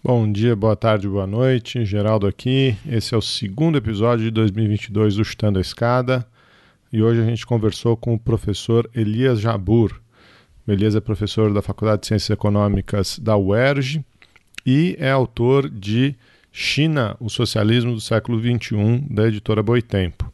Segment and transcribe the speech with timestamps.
[0.00, 1.84] Bom dia, boa tarde, boa noite.
[1.84, 2.76] Geraldo aqui.
[2.88, 6.24] Esse é o segundo episódio de 2022 do Chutando a Escada.
[6.92, 10.00] E hoje a gente conversou com o professor Elias Jabur.
[10.64, 14.04] O Elias é professor da Faculdade de Ciências Econômicas da UERJ
[14.64, 16.14] e é autor de
[16.52, 20.32] China, o Socialismo do Século XXI, da editora Boitempo.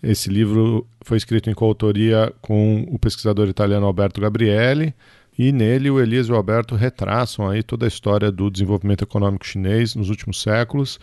[0.00, 4.94] Esse livro foi escrito em coautoria com o pesquisador italiano Alberto Gabrielli
[5.42, 9.46] e nele o Elias e o Alberto retraçam aí toda a história do desenvolvimento econômico
[9.46, 11.00] chinês nos últimos séculos,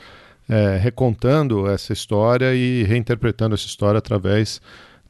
[0.47, 4.61] é, recontando essa história e reinterpretando essa história através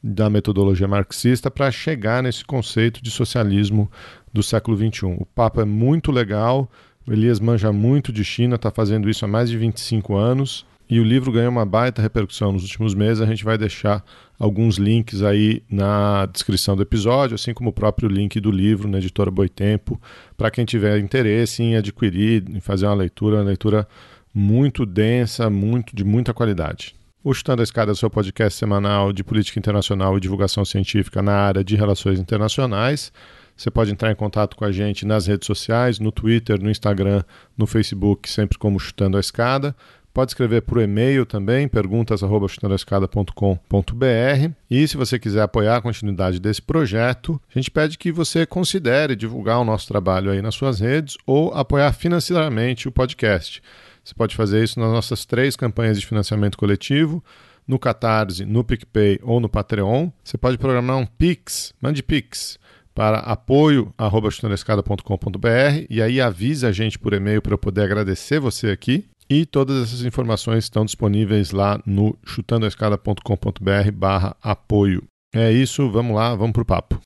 [0.02, 3.92] da metodologia marxista para chegar nesse conceito de socialismo
[4.32, 5.04] do século XXI.
[5.18, 6.66] O papo é muito legal,
[7.06, 10.98] o Elias manja muito de China, está fazendo isso há mais de 25 anos e
[10.98, 13.20] o livro ganhou uma baita repercussão nos últimos meses.
[13.20, 14.02] A gente vai deixar
[14.38, 18.98] alguns links aí na descrição do episódio, assim como o próprio link do livro na
[18.98, 20.00] editora Boitempo,
[20.36, 23.86] para quem tiver interesse em adquirir, em fazer uma leitura, uma leitura
[24.32, 26.94] muito densa, muito de muita qualidade.
[27.22, 31.20] O Chutando a Escada é o seu podcast semanal de política internacional e divulgação científica
[31.20, 33.12] na área de relações internacionais.
[33.56, 37.24] Você pode entrar em contato com a gente nas redes sociais, no Twitter, no Instagram,
[37.56, 39.74] no Facebook, sempre como Chutando a Escada.
[40.12, 44.52] Pode escrever por e-mail também, perguntas.chutandoescada.com.br.
[44.70, 49.14] E se você quiser apoiar a continuidade desse projeto, a gente pede que você considere
[49.14, 53.62] divulgar o nosso trabalho aí nas suas redes ou apoiar financeiramente o podcast.
[54.02, 57.22] Você pode fazer isso nas nossas três campanhas de financiamento coletivo
[57.66, 60.08] no Catarse, no PicPay ou no Patreon.
[60.24, 62.58] Você pode programar um Pix, mande Pix
[62.94, 69.04] para apoio.chutandoescada.com.br e aí avisa a gente por e-mail para eu poder agradecer você aqui.
[69.30, 75.04] E todas essas informações estão disponíveis lá no chutandoescada.com.br barra apoio.
[75.34, 77.00] É isso, vamos lá, vamos para o papo.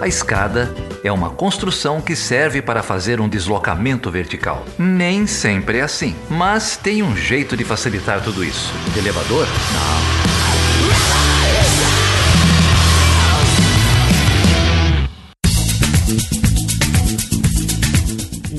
[0.00, 4.64] A escada é uma construção que serve para fazer um deslocamento vertical.
[4.76, 8.72] Nem sempre é assim, mas tem um jeito de facilitar tudo isso.
[8.92, 9.46] De elevador?
[9.72, 10.04] Não.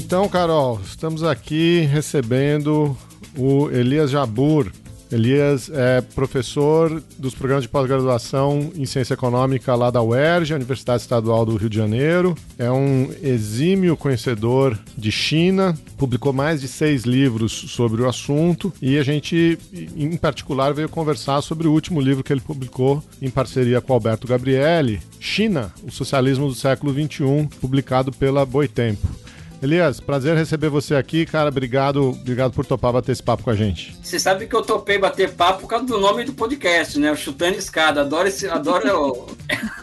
[0.05, 2.95] Então, Carol, estamos aqui recebendo
[3.35, 4.71] o Elias Jabur.
[5.11, 11.44] Elias é professor dos programas de pós-graduação em ciência econômica lá da UERJ, Universidade Estadual
[11.44, 12.35] do Rio de Janeiro.
[12.55, 18.99] É um exímio conhecedor de China, publicou mais de seis livros sobre o assunto e
[18.99, 19.57] a gente,
[19.97, 24.27] em particular, veio conversar sobre o último livro que ele publicou em parceria com Alberto
[24.27, 29.25] Gabrielli, China, o Socialismo do Século XXI, publicado pela Boitempo.
[29.61, 31.49] Elias, prazer receber você aqui, cara.
[31.49, 33.95] Obrigado, obrigado por topar bater esse papo com a gente.
[34.03, 37.11] Você sabe que eu topei bater papo por causa do nome do podcast, né?
[37.11, 38.01] O Chutando Escada.
[38.01, 38.47] Adoro esse.
[38.47, 39.27] Adoro.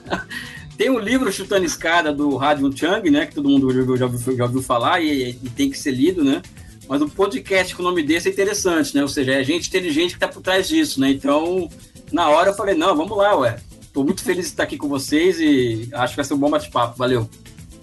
[0.77, 3.27] tem um livro Chutando Escada do Rádio Chang, né?
[3.27, 6.43] Que todo mundo já ouviu, já ouviu falar e, e, tem que ser lido, né?
[6.89, 9.03] Mas o podcast com o nome desse é interessante, né?
[9.03, 11.11] Ou seja, é gente inteligente que tá por trás disso, né?
[11.11, 11.69] Então,
[12.13, 13.59] na hora eu falei, não, vamos lá, ué.
[13.93, 16.51] Tô muito feliz de estar aqui com vocês e acho que vai ser um bom
[16.51, 16.97] bate-papo.
[16.97, 17.29] Valeu.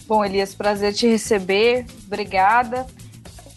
[0.10, 1.86] Bom, Elias, prazer te receber.
[2.08, 2.88] Obrigada.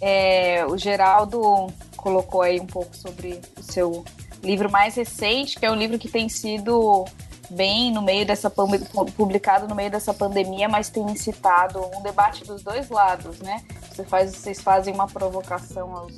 [0.03, 4.05] É, o Geraldo colocou aí um pouco sobre o seu
[4.43, 7.07] livro mais recente, que é um livro que tem sido
[7.49, 12.63] bem no meio dessa publicado no meio dessa pandemia, mas tem incitado um debate dos
[12.63, 13.65] dois lados, né?
[13.91, 16.13] Você faz, vocês fazem uma provocação aos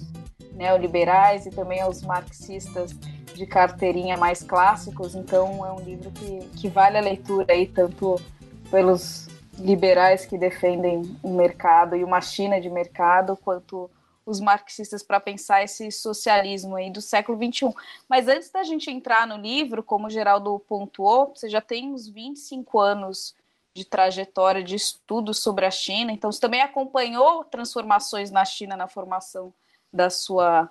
[0.53, 2.91] neoliberais e também aos marxistas
[3.33, 8.21] de carteirinha mais clássicos, então é um livro que, que vale a leitura aí tanto
[8.69, 9.29] pelos
[9.59, 13.91] liberais que defendem um mercado e uma China de mercado, quanto
[14.27, 17.75] os marxistas para pensar esse socialismo aí do século XXI.
[18.09, 22.09] Mas antes da gente entrar no livro, como o Geraldo pontuou, você já tem uns
[22.09, 23.35] 25 anos
[23.75, 28.87] de trajetória de estudo sobre a China, então você também acompanhou transformações na China na
[28.87, 29.53] formação
[29.93, 30.71] da sua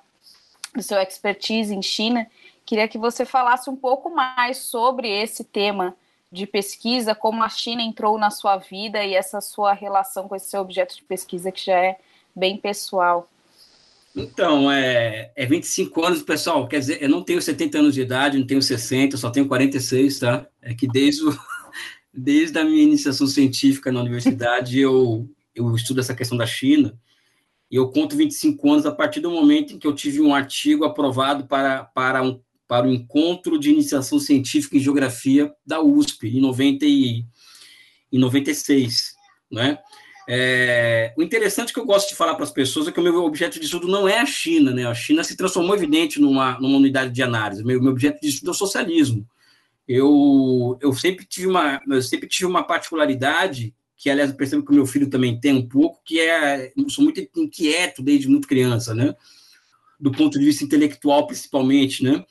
[0.73, 2.25] do seu expertise em China.
[2.65, 5.95] Queria que você falasse um pouco mais sobre esse tema
[6.33, 10.49] de pesquisa, como a China entrou na sua vida e essa sua relação com esse
[10.49, 11.99] seu objeto de pesquisa que já é
[12.35, 13.29] bem pessoal.
[14.15, 18.37] Então, é, é 25 anos, pessoal, quer dizer, eu não tenho 70 anos de idade,
[18.37, 20.47] não tenho 60, eu só tenho 46, tá?
[20.59, 21.37] É que desde, o,
[22.11, 26.97] desde a minha iniciação científica na universidade eu, eu estudo essa questão da China,
[27.69, 30.83] e eu conto 25 anos a partir do momento em que eu tive um artigo
[30.83, 36.41] aprovado para, para um para o encontro de iniciação científica em geografia da USP em
[36.41, 37.25] 90 e,
[38.11, 39.13] em 96,
[39.51, 39.77] né?
[40.27, 43.23] É, o interessante que eu gosto de falar para as pessoas é que o meu
[43.23, 44.85] objeto de estudo não é a China, né?
[44.85, 47.63] A China se transformou evidente numa, numa unidade de análise.
[47.63, 49.27] Meu, meu objeto de estudo é o socialismo.
[49.85, 54.71] Eu, eu sempre tive uma eu sempre tive uma particularidade que aliás eu percebo que
[54.71, 58.93] o meu filho também tem um pouco, que é, sou muito inquieto desde muito criança,
[58.93, 59.15] né?
[59.99, 62.23] Do ponto de vista intelectual, principalmente, né?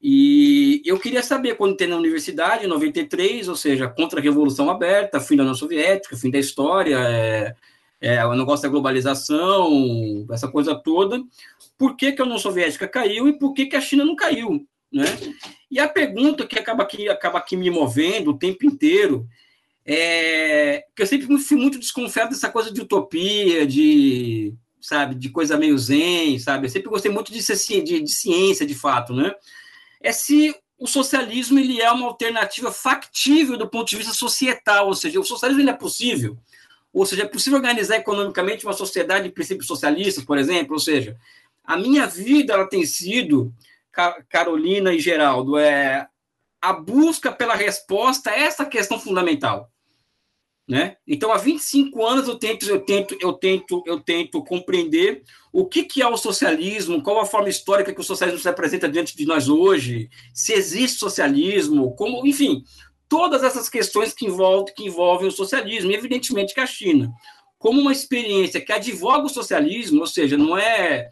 [0.00, 4.70] E eu queria saber, quando tem na universidade, em 93, ou seja, contra a Revolução
[4.70, 7.54] Aberta, fim da União Soviética, fim da história, é,
[8.00, 11.22] é, o negócio da globalização, essa coisa toda,
[11.78, 14.66] por que, que a União Soviética caiu e por que, que a China não caiu,
[14.92, 15.04] né?
[15.70, 19.26] E a pergunta que acaba aqui, acaba aqui me movendo o tempo inteiro
[19.84, 25.56] é que eu sempre fui muito desconfiado dessa coisa de utopia, de sabe, de coisa
[25.56, 26.66] meio zen, sabe?
[26.66, 29.32] Eu sempre gostei muito de, ser, de, de ciência, de fato, né?
[30.00, 34.94] É se o socialismo ele é uma alternativa factível do ponto de vista societal, ou
[34.94, 36.36] seja, o socialismo ele é possível.
[36.92, 40.74] Ou seja, é possível organizar economicamente uma sociedade de princípios socialistas, por exemplo.
[40.74, 41.16] Ou seja,
[41.64, 43.52] a minha vida ela tem sido,
[44.28, 46.06] Carolina e Geraldo, é
[46.60, 49.70] a busca pela resposta a essa questão fundamental.
[50.68, 50.96] Né?
[51.06, 55.22] Então, há 25 anos eu tento, eu tento, eu tento, eu tento compreender
[55.52, 58.88] o que, que é o socialismo, qual a forma histórica que o socialismo se apresenta
[58.88, 62.64] diante de nós hoje, se existe socialismo, como, enfim,
[63.08, 67.12] todas essas questões que envolvem, que envolvem o socialismo, e evidentemente que a China,
[67.58, 71.08] como uma experiência que advoga o socialismo, ou seja, não é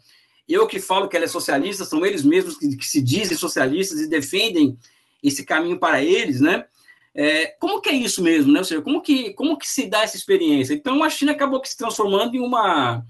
[0.47, 3.99] eu que falo que ela é socialista, são eles mesmos que, que se dizem socialistas
[3.99, 4.77] e defendem
[5.23, 6.65] esse caminho para eles, né?
[7.17, 8.59] É, como que é isso mesmo, né?
[8.59, 10.73] Ou seja, como que, como que se dá essa experiência?
[10.73, 13.05] Então, a China acabou se transformando em uma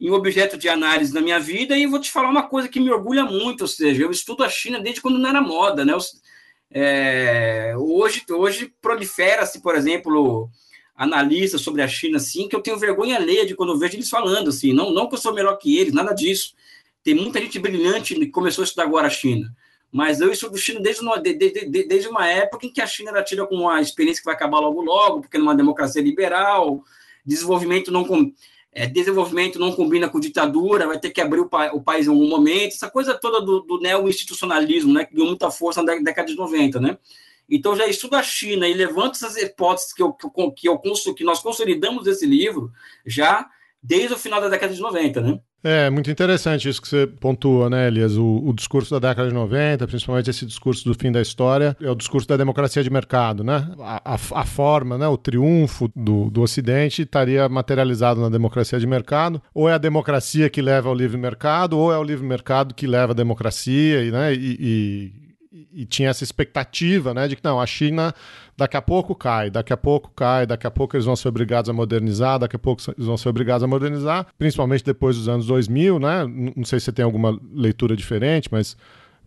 [0.00, 2.80] em um objeto de análise na minha vida e vou te falar uma coisa que
[2.80, 5.92] me orgulha muito, ou seja, eu estudo a China desde quando não era moda, né?
[6.72, 10.50] É, hoje, hoje prolifera-se, por exemplo,
[10.96, 14.48] analistas sobre a China, assim, que eu tenho vergonha alheia de quando vejo eles falando,
[14.48, 16.54] assim, não, não que eu sou melhor que eles, nada disso.
[17.04, 19.54] Tem muita gente brilhante que começou a estudar agora a China.
[19.92, 23.22] Mas eu estudo China desde uma, desde, desde uma época em que a China era
[23.22, 26.82] tida como uma experiência que vai acabar logo logo, porque numa democracia liberal,
[27.26, 28.32] desenvolvimento não com,
[28.72, 32.10] é, desenvolvimento não combina com ditadura, vai ter que abrir o, pa, o país em
[32.10, 36.26] algum momento, essa coisa toda do, do neo-institucionalismo, né, que ganhou muita força na década
[36.26, 36.96] de 90, né?
[37.50, 40.78] Então já estudo a China e levanto essas hipóteses que, eu, que, eu,
[41.14, 42.72] que nós consolidamos esse livro
[43.04, 43.46] já
[43.82, 45.38] desde o final da década de 90, né?
[45.64, 48.16] É, muito interessante isso que você pontua, né, Elias?
[48.16, 51.88] O, o, discurso da década de 90, principalmente esse discurso do fim da história, é
[51.88, 53.68] o discurso da democracia de mercado, né?
[53.78, 58.86] A, a, a forma, né, o triunfo do, do Ocidente estaria materializado na democracia de
[58.88, 62.74] mercado, ou é a democracia que leva ao livre mercado, ou é o livre mercado
[62.74, 65.12] que leva à democracia, e, né, e, e
[65.72, 68.14] e tinha essa expectativa, né, de que não, a China
[68.56, 71.68] daqui a pouco cai, daqui a pouco cai, daqui a pouco eles vão ser obrigados
[71.68, 75.46] a modernizar, daqui a pouco eles vão ser obrigados a modernizar, principalmente depois dos anos
[75.46, 76.24] 2000, né?
[76.56, 78.76] Não sei se você tem alguma leitura diferente, mas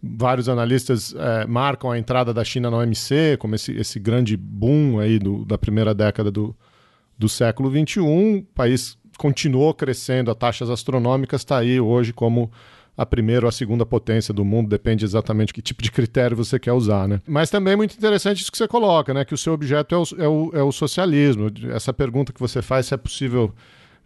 [0.01, 5.00] vários analistas é, marcam a entrada da China na OMC como esse, esse grande boom
[5.00, 6.56] aí do, da primeira década do,
[7.18, 8.00] do século XXI.
[8.00, 12.51] O país continuou crescendo a taxas astronômicas, está aí hoje como
[12.97, 16.57] a primeira ou a segunda potência do mundo, depende exatamente que tipo de critério você
[16.57, 17.21] quer usar, né?
[17.27, 19.25] Mas também é muito interessante isso que você coloca, né?
[19.25, 21.51] Que o seu objeto é o, é o, é o socialismo.
[21.71, 23.53] Essa pergunta que você faz se é possível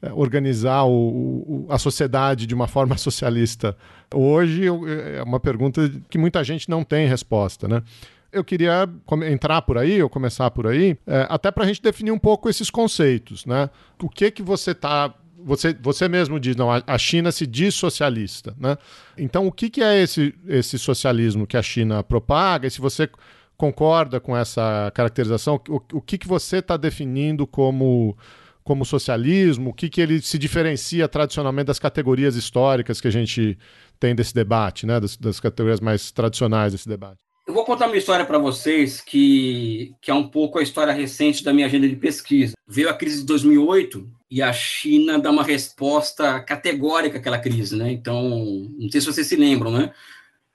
[0.01, 3.75] é, organizar o, o, a sociedade de uma forma socialista
[4.13, 7.83] hoje é uma pergunta que muita gente não tem resposta, né?
[8.31, 8.87] Eu queria
[9.27, 12.47] entrar por aí, ou começar por aí, é, até para a gente definir um pouco
[12.47, 13.69] esses conceitos, né?
[14.01, 18.55] O que que você está você, você mesmo diz, não, a China se diz socialista,
[18.59, 18.77] né?
[19.17, 22.67] Então, o que, que é esse, esse socialismo que a China propaga?
[22.67, 23.09] E se você
[23.57, 28.17] concorda com essa caracterização, o, o que, que você está definindo como,
[28.63, 29.71] como socialismo?
[29.71, 33.57] O que, que ele se diferencia tradicionalmente das categorias históricas que a gente
[33.99, 34.99] tem desse debate, né?
[34.99, 37.28] Das, das categorias mais tradicionais desse debate?
[37.49, 41.43] Eu vou contar uma história para vocês que, que é um pouco a história recente
[41.43, 42.53] da minha agenda de pesquisa.
[42.67, 47.91] Veio a crise de 2008 e a China dá uma resposta categórica àquela crise, né?
[47.91, 49.91] Então, não sei se vocês se lembram, né?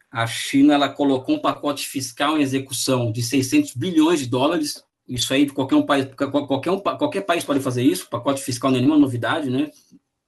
[0.09, 4.85] A China ela colocou um pacote fiscal em execução de 600 bilhões de dólares.
[5.09, 8.09] Isso aí qualquer um país qualquer um, qualquer país pode fazer isso.
[8.09, 9.69] pacote fiscal não é nenhuma novidade, né?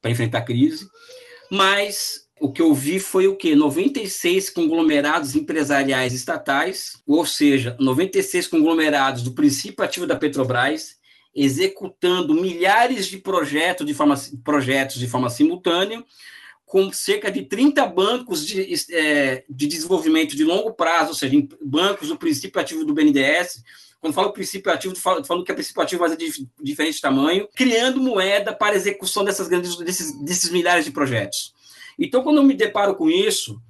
[0.03, 0.85] Para enfrentar a crise.
[1.49, 3.55] Mas o que eu vi foi o quê?
[3.55, 10.97] 96 conglomerados empresariais estatais, ou seja, 96 conglomerados do princípio ativo da Petrobras
[11.37, 16.03] executando milhares de projetos de forma, projetos de forma simultânea,
[16.65, 22.09] com cerca de 30 bancos de, é, de desenvolvimento de longo prazo, ou seja, bancos
[22.09, 23.63] do princípio ativo do BNDES.
[24.01, 27.49] Quando falo princípio ativo, estou falando que é princípio ativo, mas é de diferente tamanho,
[27.55, 31.55] criando moeda para execução dessas grandes, desses, desses milhares de projetos.
[31.99, 33.61] Então, quando eu me deparo com isso,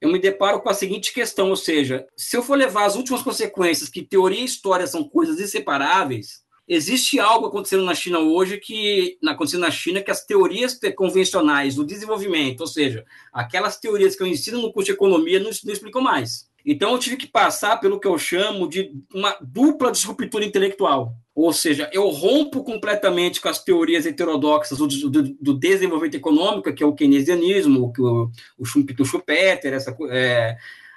[0.00, 3.22] eu me deparo com a seguinte questão, ou seja, se eu for levar as últimas
[3.22, 9.18] consequências, que teoria e história são coisas inseparáveis, existe algo acontecendo na China hoje que
[9.26, 14.26] acontecendo na China que as teorias convencionais do desenvolvimento, ou seja, aquelas teorias que eu
[14.26, 16.48] ensino no curso de economia não, não explicam mais.
[16.64, 21.14] Então eu tive que passar pelo que eu chamo de uma dupla disruptura intelectual.
[21.36, 26.82] Ou seja, eu rompo completamente com as teorias heterodoxas do, do, do desenvolvimento econômico, que
[26.82, 30.56] é o keynesianismo, o, o Schumpeter, essa, é,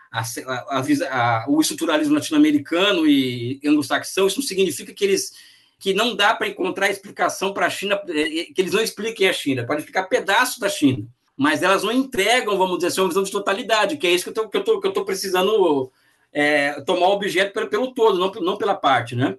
[0.10, 0.80] a, a,
[1.12, 4.28] a, o estruturalismo latino-americano e anglo-saxão.
[4.28, 5.34] Isso não significa que eles
[5.78, 9.28] que não dá para encontrar explicação para a China, é, é, que eles não expliquem
[9.30, 11.06] a China, pode explicar pedaço da China
[11.40, 14.38] mas elas não entregam, vamos dizer assim, uma visão de totalidade, que é isso que
[14.38, 15.90] eu estou precisando
[16.34, 19.38] é, tomar o objeto pelo, pelo todo, não, não pela parte, né?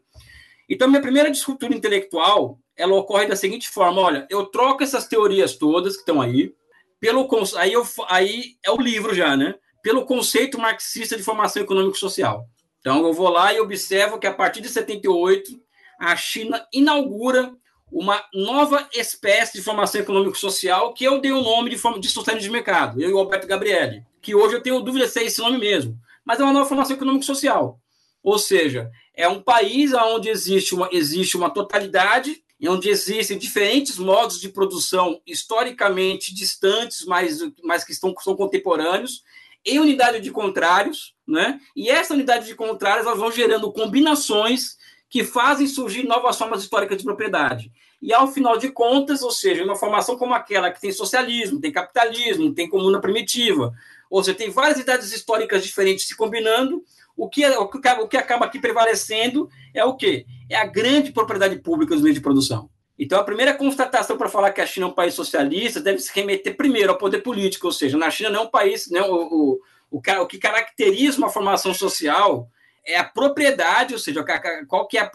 [0.71, 5.57] Então, minha primeira disruptura intelectual, ela ocorre da seguinte forma, olha, eu troco essas teorias
[5.57, 6.55] todas que estão aí,
[7.01, 9.57] pelo aí, eu, aí é o livro já, né?
[9.83, 12.47] Pelo conceito marxista de formação econômico-social.
[12.79, 15.61] Então, eu vou lá e observo que a partir de 78,
[15.99, 17.53] a China inaugura
[17.91, 22.49] uma nova espécie de formação econômico-social que eu dei o nome de, forma, de socialismo
[22.49, 25.41] de mercado, eu e o Alberto Gabrielli, que hoje eu tenho dúvida se é esse
[25.41, 27.81] nome mesmo, mas é uma nova formação econômico-social.
[28.23, 34.41] Ou seja, é um país onde existe uma, existe uma totalidade, onde existem diferentes modos
[34.41, 39.23] de produção historicamente distantes, mas, mas que estão, são contemporâneos,
[39.65, 41.61] em unidade de contrários, né?
[41.77, 44.77] e essa unidade de contrários elas vão gerando combinações
[45.09, 47.71] que fazem surgir novas formas históricas de propriedade.
[48.01, 51.71] E, ao final de contas, ou seja, uma formação como aquela que tem socialismo, tem
[51.71, 53.75] capitalismo, tem comuna primitiva,
[54.11, 56.85] ou seja, tem várias idades históricas diferentes se combinando,
[57.17, 60.27] o que, é, o que acaba aqui prevalecendo é o quê?
[60.49, 62.69] É a grande propriedade pública dos meios de produção.
[62.99, 66.11] Então, a primeira constatação para falar que a China é um país socialista deve se
[66.13, 69.61] remeter primeiro ao poder político, ou seja, na China não é um país, o, o,
[69.91, 72.49] o, o que caracteriza uma formação social
[72.85, 74.25] é a propriedade, ou seja,
[74.67, 75.11] qual que é a,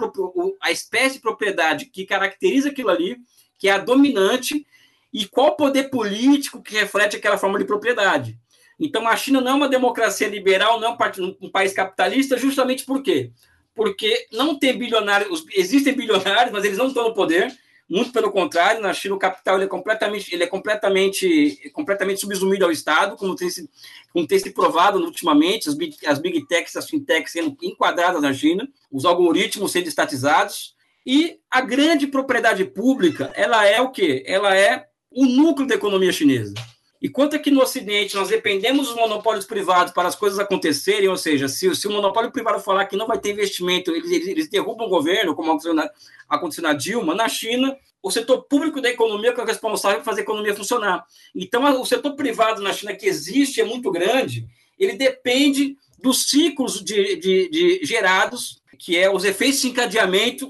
[0.61, 3.17] a espécie de propriedade que caracteriza aquilo ali,
[3.57, 4.65] que é a dominante,
[5.13, 8.37] e qual poder político que reflete aquela forma de propriedade.
[8.79, 10.97] Então, a China não é uma democracia liberal, não é
[11.41, 13.31] um, país capitalista, justamente por quê?
[13.73, 17.53] Porque não tem bilionários, existem bilionários, mas eles não estão no poder,
[17.87, 22.65] muito pelo contrário, na China o capital ele é completamente, ele é completamente, completamente subsumido
[22.65, 23.69] ao Estado, como tem se,
[24.11, 28.33] como tem se provado ultimamente, as big, as big techs, as fintechs sendo enquadradas na
[28.33, 30.73] China, os algoritmos sendo estatizados,
[31.05, 34.23] e a grande propriedade pública, ela é o quê?
[34.25, 36.55] Ela é o núcleo da economia chinesa.
[37.01, 41.17] E quanto aqui no Ocidente nós dependemos dos monopólios privados para as coisas acontecerem, ou
[41.17, 44.87] seja, se, se o monopólio privado falar que não vai ter investimento, eles, eles, derrubam
[44.87, 45.89] o governo, como aconteceu na,
[46.29, 50.21] aconteceu na Dilma, na China, o setor público da economia que é responsável por fazer
[50.21, 51.03] a economia funcionar.
[51.35, 54.47] Então, o setor privado na China que existe é muito grande,
[54.79, 60.49] ele depende dos ciclos de, de, de gerados, que é os efeitos de encadeamento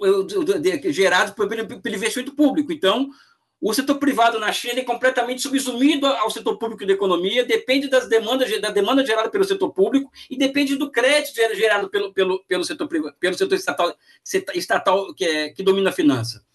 [0.90, 2.74] gerados pelo, pelo investimento público.
[2.74, 3.10] Então,
[3.68, 8.08] o setor privado na China é completamente subsumido ao setor público da economia, depende das
[8.08, 12.64] demandas, da demanda gerada pelo setor público e depende do crédito gerado pelo, pelo, pelo,
[12.64, 12.88] setor,
[13.20, 13.98] pelo setor estatal,
[14.54, 16.46] estatal que, é, que domina a finança.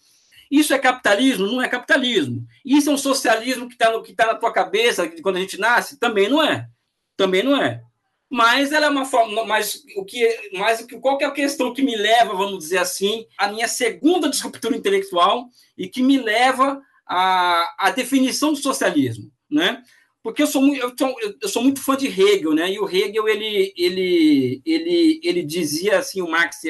[0.49, 1.47] Isso é capitalismo?
[1.47, 2.47] Não é capitalismo.
[2.63, 5.99] Isso é um socialismo que está tá na tua cabeça quando a gente nasce?
[5.99, 6.69] Também não é.
[7.17, 7.83] Também não é.
[8.29, 9.43] Mas ela é uma forma.
[9.43, 13.27] Mas o que, mas qual que é a questão que me leva, vamos dizer assim,
[13.37, 16.81] a minha segunda disruptura intelectual e que me leva
[17.13, 19.83] a, a definição do socialismo, né?
[20.23, 22.71] Porque eu sou, muito, eu, sou, eu sou muito fã de Hegel, né?
[22.71, 26.69] E o Hegel ele, ele, ele, ele dizia assim, o Marx se,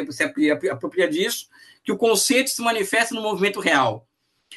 [0.71, 1.47] apropria disso,
[1.83, 4.07] que o conceito se manifesta no movimento real.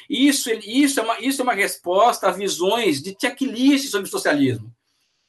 [0.09, 4.73] Isso, isso, é uma, isso é uma resposta a visões de checklist sobre o socialismo.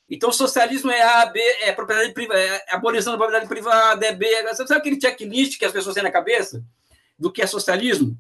[0.09, 4.27] Então, socialismo é A, B, é propriedade privada, é abolição da propriedade privada, é B.
[4.55, 6.65] Sabe aquele checklist que as pessoas têm na cabeça
[7.19, 8.17] do que é socialismo?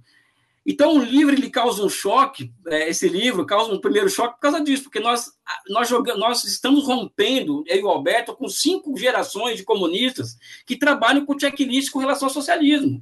[0.68, 4.40] Então, o livro ele causa um choque, é, esse livro causa um primeiro choque por
[4.40, 5.30] causa disso, porque nós,
[5.68, 10.76] nós, jogamos, nós estamos rompendo, eu e o Alberto, com cinco gerações de comunistas que
[10.76, 13.00] trabalham com checklist com relação ao socialismo.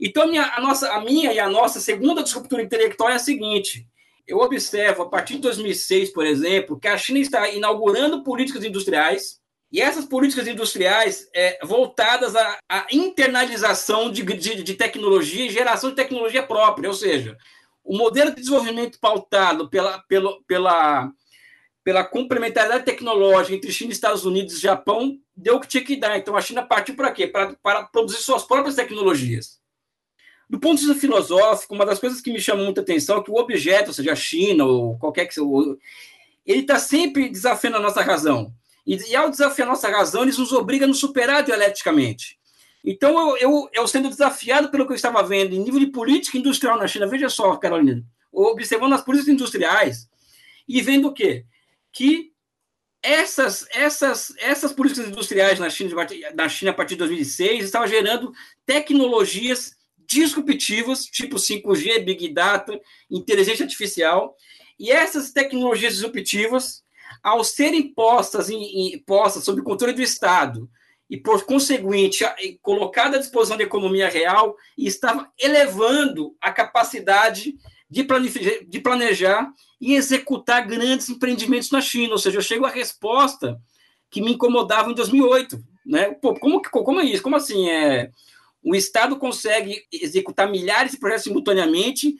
[0.00, 3.20] Então, a minha, a, nossa, a minha e a nossa segunda disruptura intelectual é a
[3.20, 3.86] seguinte:
[4.26, 9.40] eu observo, a partir de 2006, por exemplo, que a China está inaugurando políticas industriais
[9.72, 15.88] e essas políticas industriais é, voltadas à, à internalização de, de, de, tecnologia e geração
[15.88, 17.38] de tecnologia própria, ou seja,
[17.82, 21.10] o modelo de desenvolvimento pautado pela, pela, pela,
[21.82, 26.18] pela complementaridade tecnológica entre China, Estados Unidos e Japão deu o que tinha que dar.
[26.18, 27.26] Então a China partiu para quê?
[27.26, 29.58] Para, para produzir suas próprias tecnologias.
[30.50, 33.30] Do ponto de vista filosófico, uma das coisas que me chama muita atenção é que
[33.30, 35.46] o objeto, ou seja, a China ou qualquer que seja,
[36.44, 38.52] ele está sempre desafiando a nossa razão.
[38.86, 42.38] E, e, ao desafiar nossa razão, eles nos obrigam a nos superar dialeticamente.
[42.84, 46.36] Então, eu, eu, eu sendo desafiado pelo que eu estava vendo em nível de política
[46.36, 50.08] industrial na China, veja só, Carolina, observando as políticas industriais
[50.68, 51.44] e vendo o quê?
[51.92, 52.32] Que
[53.02, 58.32] essas, essas, essas políticas industriais na China, na China a partir de 2006 estavam gerando
[58.64, 62.78] tecnologias disruptivas, tipo 5G, Big Data,
[63.10, 64.36] inteligência artificial,
[64.78, 66.82] e essas tecnologias disruptivas,
[67.22, 70.68] ao serem postas, em, em, postas sob controle do Estado,
[71.08, 72.24] e, por conseguinte,
[72.62, 77.54] colocada à disposição da economia real, e estava elevando a capacidade
[77.88, 82.12] de planejar, de planejar e executar grandes empreendimentos na China.
[82.12, 83.60] Ou seja, eu chego à resposta
[84.10, 85.62] que me incomodava em 2008.
[85.84, 86.12] Né?
[86.12, 87.22] Pô, como, como é isso?
[87.22, 87.68] Como assim?
[87.68, 88.10] É,
[88.62, 92.16] o Estado consegue executar milhares de projetos simultaneamente?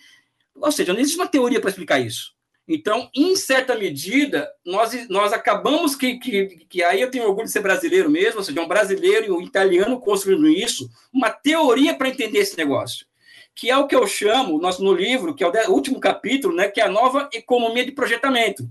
[0.55, 2.32] Ou seja, não existe uma teoria para explicar isso.
[2.67, 7.53] Então, em certa medida, nós, nós acabamos que, que, que aí eu tenho orgulho de
[7.53, 12.09] ser brasileiro mesmo, ou seja, um brasileiro e um italiano construindo isso, uma teoria para
[12.09, 13.07] entender esse negócio
[13.55, 16.69] que é o que eu chamo nosso, no livro, que é o último capítulo, né,
[16.69, 18.67] que é a nova economia de projetamento.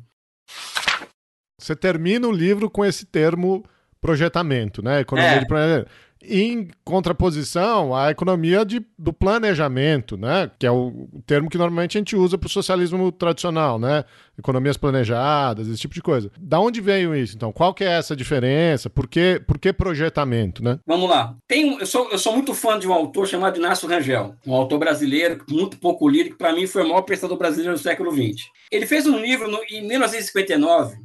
[1.60, 3.64] Você termina o livro com esse termo
[4.02, 5.02] projetamento, né?
[5.02, 5.40] Economia é.
[5.40, 5.92] de projetamento
[6.24, 10.50] em contraposição à economia de, do planejamento, né?
[10.60, 14.04] que é o, termo que normalmente a gente usa para o socialismo tradicional, né?
[14.38, 16.32] economias planejadas, esse tipo de coisa.
[16.40, 17.52] Da onde veio isso, então?
[17.52, 18.90] Qual que é essa diferença?
[18.90, 20.64] Por que, por que projetamento?
[20.64, 20.80] Né?
[20.86, 21.36] Vamos lá.
[21.48, 24.80] Tem, eu, sou, eu sou muito fã de um autor chamado Inácio Rangel, um autor
[24.80, 28.46] brasileiro muito pouco que para mim foi o maior pensador brasileiro do século XX.
[28.72, 30.98] Ele fez um livro no, em 1959,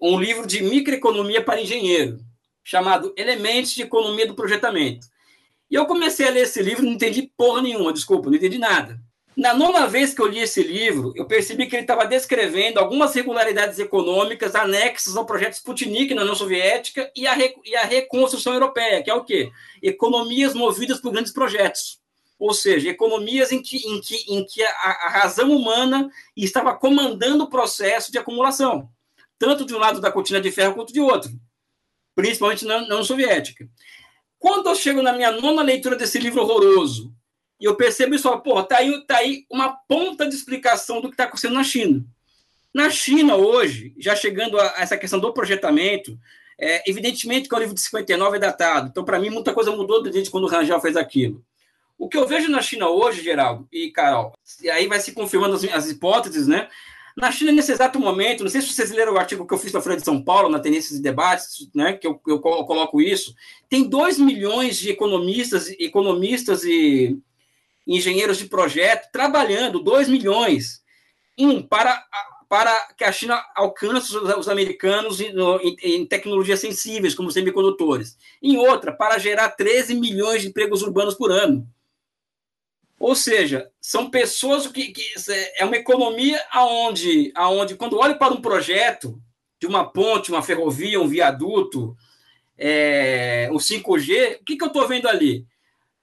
[0.00, 2.18] um livro de microeconomia para engenheiro
[2.66, 5.06] chamado Elementos de Economia do Projetamento.
[5.70, 9.00] E eu comecei a ler esse livro, não entendi porra nenhuma, desculpa, não entendi nada.
[9.36, 13.14] Na nona vez que eu li esse livro, eu percebi que ele estava descrevendo algumas
[13.14, 19.00] regularidades econômicas anexas ao projeto Sputnik na União Soviética e a, e a reconstrução europeia,
[19.00, 19.52] que é o quê?
[19.80, 22.00] Economias movidas por grandes projetos.
[22.36, 24.70] Ou seja, economias em que, em que, em que a,
[25.02, 28.88] a razão humana estava comandando o processo de acumulação,
[29.38, 31.30] tanto de um lado da cortina de ferro quanto de outro
[32.16, 33.68] principalmente na União Soviética.
[34.38, 37.14] Quando eu chego na minha nona leitura desse livro horroroso,
[37.60, 41.14] e eu percebo isso, pô, tá aí, tá aí uma ponta de explicação do que
[41.14, 42.04] está acontecendo na China.
[42.72, 46.18] Na China, hoje, já chegando a, essa questão do projetamento,
[46.58, 50.02] é, evidentemente que o livro de 59 é datado, então, para mim, muita coisa mudou
[50.02, 51.44] desde quando o Rangel fez aquilo.
[51.98, 55.54] O que eu vejo na China hoje, Geraldo e Carol, e aí vai se confirmando
[55.54, 56.68] as, as hipóteses, né?
[57.16, 59.72] Na China, nesse exato momento, não sei se vocês leram o artigo que eu fiz
[59.72, 63.34] na Folha de São Paulo, na Tendências e Debates, né, que eu, eu coloco isso,
[63.70, 67.18] tem 2 milhões de economistas, economistas e
[67.86, 70.82] engenheiros de projeto trabalhando, 2 milhões,
[71.38, 72.04] um, para,
[72.50, 78.18] para que a China alcance os, os americanos em, em, em, tecnologias sensíveis, como semicondutores.
[78.42, 81.66] Em outra, para gerar 13 milhões de empregos urbanos por ano.
[82.98, 85.04] Ou seja, são pessoas que, que
[85.56, 89.20] é uma economia aonde, aonde quando olho para um projeto
[89.60, 91.96] de uma ponte, uma ferrovia, um viaduto,
[92.58, 95.46] é, o 5G, o que, que eu estou vendo ali?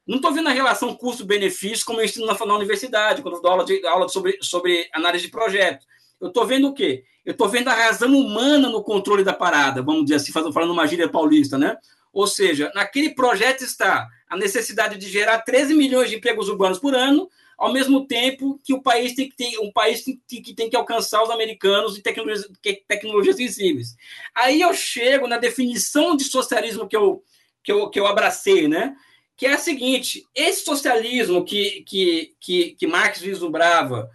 [0.05, 3.51] Não estou vendo a relação custo-benefício como eu ensino na, na universidade, quando eu dou
[3.51, 5.85] aula, de, aula sobre, sobre análise de projeto.
[6.19, 7.05] Eu estou vendo o quê?
[7.25, 10.85] Eu estou vendo a razão humana no controle da parada, vamos dizer assim, falando uma
[10.85, 11.77] gíria paulista, né?
[12.11, 16.95] Ou seja, naquele projeto está a necessidade de gerar 13 milhões de empregos urbanos por
[16.95, 20.75] ano, ao mesmo tempo que o país tem que ter, um país que tem que
[20.75, 22.49] alcançar os americanos em tecnologias,
[22.87, 23.95] tecnologias.
[24.33, 27.23] Aí eu chego na definição de socialismo que eu,
[27.63, 28.95] que eu, que eu abracei, né?
[29.37, 34.09] Que é a seguinte: esse socialismo que, que, que, que Marx vislumbrava,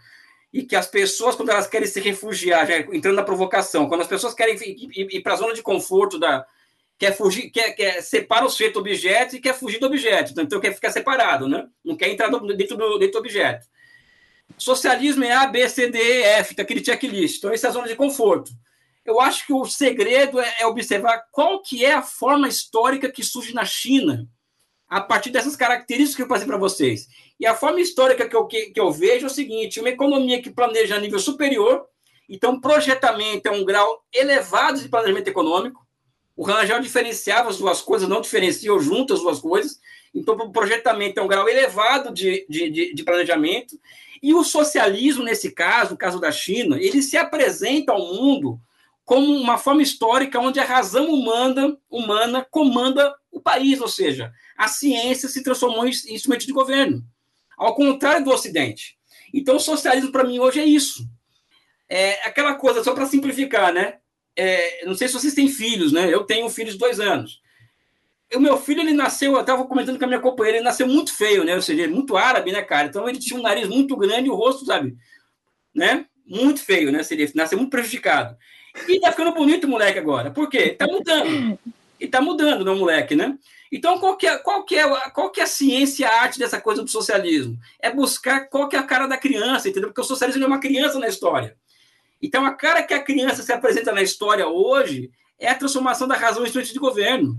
[0.53, 4.09] e que as pessoas, quando elas querem se refugiar, já entrando na provocação, quando as
[4.09, 6.45] pessoas querem ir, ir, ir para a zona de conforto da,
[6.99, 10.33] quer fugir, quer, quer separa o sujeito objeto e quer fugir do objeto.
[10.39, 11.67] Então quer ficar separado, né?
[11.85, 13.67] Não quer entrar dentro do, dentro do objeto.
[14.57, 17.39] Socialismo é A, B, C, D, E, F, tá aquele checklist.
[17.39, 18.51] Então, essa é a zona de conforto.
[19.05, 23.23] Eu acho que o segredo é, é observar qual que é a forma histórica que
[23.23, 24.29] surge na China
[24.89, 27.09] a partir dessas características que eu passei para vocês.
[27.39, 30.43] E a forma histórica que eu, que, que eu vejo é o seguinte: uma economia
[30.43, 31.87] que planeja a nível superior,
[32.29, 35.87] então projetamento é um grau elevado de planejamento econômico,
[36.39, 39.81] o Rangel diferenciava as duas coisas, não diferenciou junto as duas coisas.
[40.15, 43.77] Então, o projetamento é um grau elevado de, de, de, planejamento.
[44.23, 48.61] E o socialismo, nesse caso, o caso da China, ele se apresenta ao mundo
[49.05, 54.69] como uma forma histórica onde a razão humana, humana comanda o país, ou seja, a
[54.69, 57.03] ciência se transformou em instrumento de governo,
[57.57, 58.97] ao contrário do Ocidente.
[59.35, 61.05] Então, o socialismo, para mim, hoje é isso.
[61.89, 63.99] É aquela coisa, só para simplificar, né?
[64.39, 66.13] É, não sei se vocês têm filhos, né?
[66.13, 67.41] Eu tenho um filho de dois anos.
[68.33, 71.13] o meu filho, ele nasceu, eu estava comentando com a minha companheira, ele nasceu muito
[71.13, 71.57] feio, né?
[71.57, 72.87] Ou seja, muito árabe, né, cara?
[72.87, 74.97] Então ele tinha um nariz muito grande e o rosto, sabe?
[75.75, 76.07] Né?
[76.25, 77.03] Muito feio, né?
[77.03, 78.37] Seria, nasceu muito prejudicado.
[78.87, 80.31] E tá ficando bonito o moleque agora.
[80.31, 80.71] Por quê?
[80.71, 81.59] Tá mudando.
[81.99, 83.37] E tá mudando, não, moleque, né?
[83.73, 86.61] Então, qual que, é, qual, que é, qual que é a ciência, a arte dessa
[86.61, 87.59] coisa do socialismo?
[87.81, 89.89] É buscar qual que é a cara da criança, entendeu?
[89.89, 91.57] Porque o socialismo é uma criança na história.
[92.21, 96.17] Então, a cara que a criança se apresenta na história hoje é a transformação da
[96.17, 97.39] razão em de governo.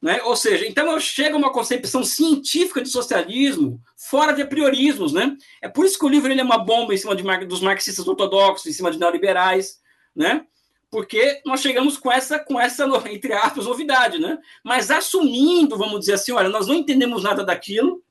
[0.00, 0.22] Né?
[0.22, 5.12] Ou seja, então eu chego a uma concepção científica de socialismo fora de priorismos.
[5.12, 5.36] Né?
[5.60, 8.06] É por isso que o livro ele é uma bomba em cima de, dos marxistas
[8.06, 9.80] ortodoxos, em cima de neoliberais,
[10.14, 10.46] né?
[10.90, 14.18] porque nós chegamos com essa, com essa, entre aspas, novidade.
[14.18, 14.38] Né?
[14.64, 18.02] Mas assumindo, vamos dizer assim, olha, nós não entendemos nada daquilo,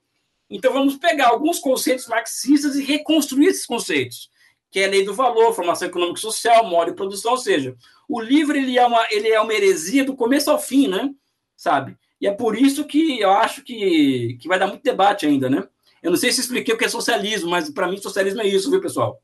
[0.50, 4.30] então vamos pegar alguns conceitos marxistas e reconstruir esses conceitos,
[4.72, 7.76] que é a lei do valor, formação econômica e social, modo e produção, ou seja,
[8.08, 11.12] o livro ele é, uma, ele é uma heresia do começo ao fim, né?
[11.58, 11.98] sabe?
[12.22, 15.68] E é por isso que eu acho que, que vai dar muito debate ainda, né?
[16.02, 18.70] Eu não sei se expliquei o que é socialismo, mas para mim socialismo é isso,
[18.70, 19.20] viu, pessoal?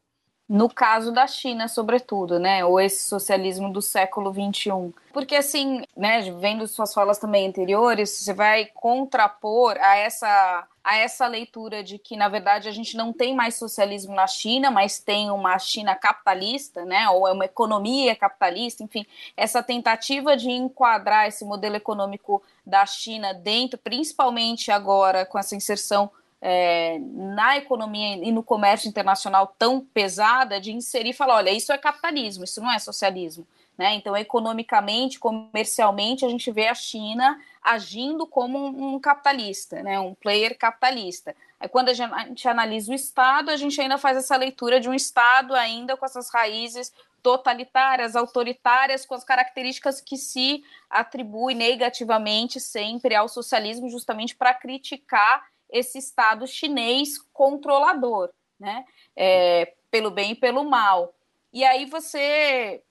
[0.49, 2.65] No caso da China, sobretudo, né?
[2.65, 4.93] Ou esse socialismo do século XXI.
[5.13, 11.25] Porque, assim, né, vendo suas falas também anteriores, você vai contrapor a essa, a essa
[11.27, 15.31] leitura de que, na verdade, a gente não tem mais socialismo na China, mas tem
[15.31, 17.07] uma China capitalista, né?
[17.09, 19.05] Ou é uma economia capitalista, enfim,
[19.37, 26.11] essa tentativa de enquadrar esse modelo econômico da China dentro, principalmente agora com essa inserção
[26.41, 31.71] é, na economia e no comércio internacional tão pesada de inserir e falar, olha, isso
[31.71, 33.47] é capitalismo, isso não é socialismo.
[33.77, 33.95] Né?
[33.95, 39.99] Então, economicamente, comercialmente, a gente vê a China agindo como um, capitalista, né?
[39.99, 41.35] um player capitalista.
[41.59, 44.93] Aí, quando a gente analisa o Estado, a gente ainda faz essa leitura de um
[44.93, 53.15] Estado ainda com essas raízes totalitárias, autoritárias, com as características que se atribui negativamente sempre
[53.15, 58.83] ao socialismo, justamente para criticar esse Estado chinês controlador, né?
[59.15, 61.13] É, pelo bem e pelo mal.
[61.53, 62.83] E aí você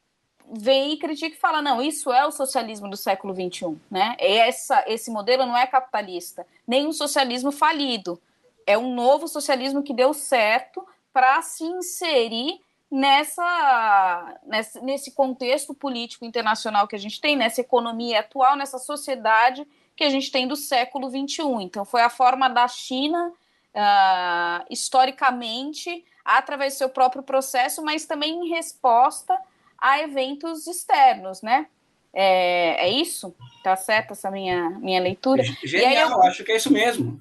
[0.53, 4.15] vem e critica e fala, não, isso é o socialismo do século XXI, né?
[4.19, 8.21] Essa, esse modelo não é capitalista, nem um socialismo falido.
[8.67, 12.61] É um novo socialismo que deu certo para se inserir
[12.91, 19.67] nessa, nessa, nesse contexto político internacional que a gente tem, nessa economia atual, nessa sociedade
[19.97, 21.43] que a gente tem do século XXI.
[21.63, 23.33] Então, foi a forma da China,
[23.75, 29.39] uh, historicamente, através do seu próprio processo, mas também em resposta
[29.83, 31.67] a eventos externos, né?
[32.15, 33.35] É, é isso?
[33.65, 35.43] Tá certo essa minha, minha leitura?
[35.65, 37.21] Genial, eu, acho que é isso mesmo.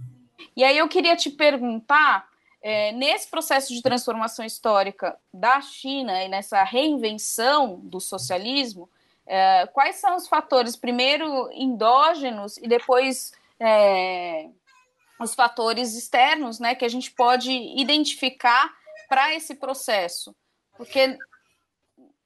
[0.55, 2.29] E aí eu queria te perguntar,
[2.61, 8.87] é, nesse processo de transformação histórica da China e nessa reinvenção do socialismo,
[9.25, 14.49] é, quais são os fatores, primeiro endógenos e depois é,
[15.19, 18.71] os fatores externos, né, que a gente pode identificar
[19.09, 20.35] para esse processo?
[20.77, 21.17] Porque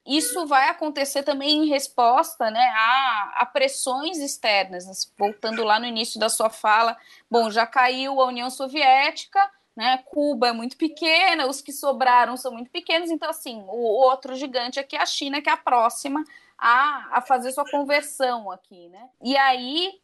[0.05, 4.85] isso vai acontecer também em resposta né, a, a, pressões externas.
[4.85, 4.93] Né?
[5.17, 6.95] Voltando lá no início da sua fala,
[7.29, 9.39] bom, já caiu a União Soviética,
[9.75, 14.33] né, Cuba é muito pequena, os que sobraram são muito pequenos, então, assim, o outro
[14.33, 16.23] gigante aqui é a China, que é a próxima
[16.57, 19.09] a, a fazer sua conversão aqui, né?
[19.21, 19.99] E aí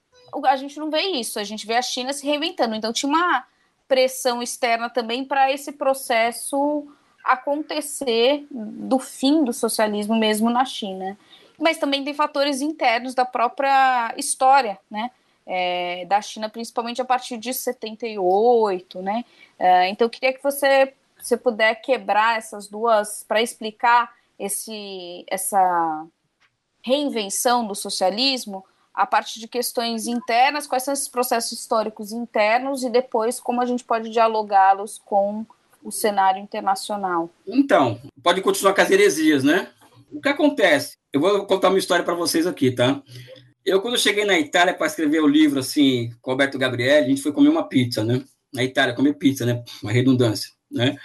[0.45, 2.75] a gente não vê isso, a gente vê a China se reinventando.
[2.75, 3.45] Então tinha uma
[3.87, 6.87] pressão externa também para esse processo
[7.23, 11.17] acontecer do fim do socialismo mesmo na China.
[11.57, 15.11] Mas também tem fatores internos da própria história, né?
[15.45, 19.25] É, da China, principalmente a partir de 78, né?
[19.57, 26.05] É, então eu queria que você, você puder quebrar essas duas para explicar esse, essa
[26.83, 32.89] reinvenção do socialismo a partir de questões internas, quais são esses processos históricos internos e
[32.89, 35.45] depois como a gente pode dialogá-los com
[35.83, 37.29] o cenário internacional.
[37.47, 39.69] Então, pode continuar com as heresias, né?
[40.11, 40.97] O que acontece?
[41.11, 43.01] Eu vou contar uma história para vocês aqui, tá?
[43.65, 47.21] Eu, quando cheguei na Itália para escrever o livro, assim, com Alberto Gabriel, a gente
[47.21, 48.23] foi comer uma pizza, né?
[48.53, 49.63] Na Itália, comer pizza, né?
[49.81, 50.97] Uma redundância, né?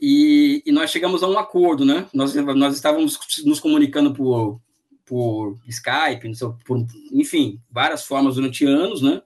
[0.00, 2.06] E, e nós chegamos a um acordo, né?
[2.12, 4.60] Nós, nós estávamos nos comunicando por,
[5.04, 6.30] por Skype,
[6.64, 9.22] por, enfim, várias formas durante anos, né?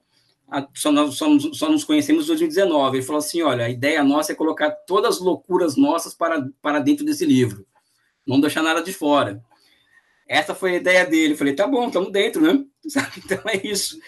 [0.73, 2.97] Só, nós, só, só nos conhecemos em 2019.
[2.97, 6.79] Ele falou assim: olha, a ideia nossa é colocar todas as loucuras nossas para, para
[6.79, 7.65] dentro desse livro,
[8.25, 9.43] não deixar nada de fora.
[10.27, 11.33] Essa foi a ideia dele.
[11.33, 12.63] Eu falei: tá bom, estamos dentro, né?
[13.17, 13.99] Então é isso.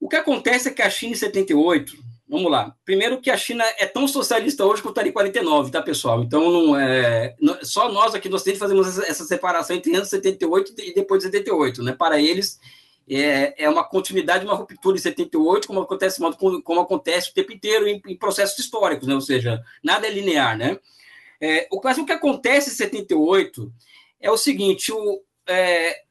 [0.00, 2.74] O que acontece é que a China em 78 Vamos lá.
[2.84, 6.22] Primeiro que a China é tão socialista hoje quanto era em 49, tá, pessoal?
[6.22, 10.92] Então, não é, só nós aqui no Ocidente fazemos essa, separação entre anos 78 e
[10.92, 11.92] depois de 78, né?
[11.92, 12.60] Para eles,
[13.10, 16.20] é, é uma continuidade, uma ruptura em 78, como acontece,
[16.62, 19.14] como acontece o tempo inteiro em, em processos históricos, né?
[19.14, 20.56] ou seja, nada é linear.
[20.56, 20.78] Né?
[21.40, 23.72] É, o, mas o que acontece em 78
[24.20, 26.02] é o seguinte: o, é,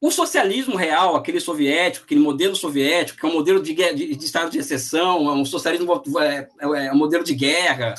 [0.00, 4.24] o socialismo real, aquele soviético, aquele modelo soviético, que é um modelo de, de, de
[4.24, 7.94] estado de exceção, é um socialismo é, é, é um modelo de guerra,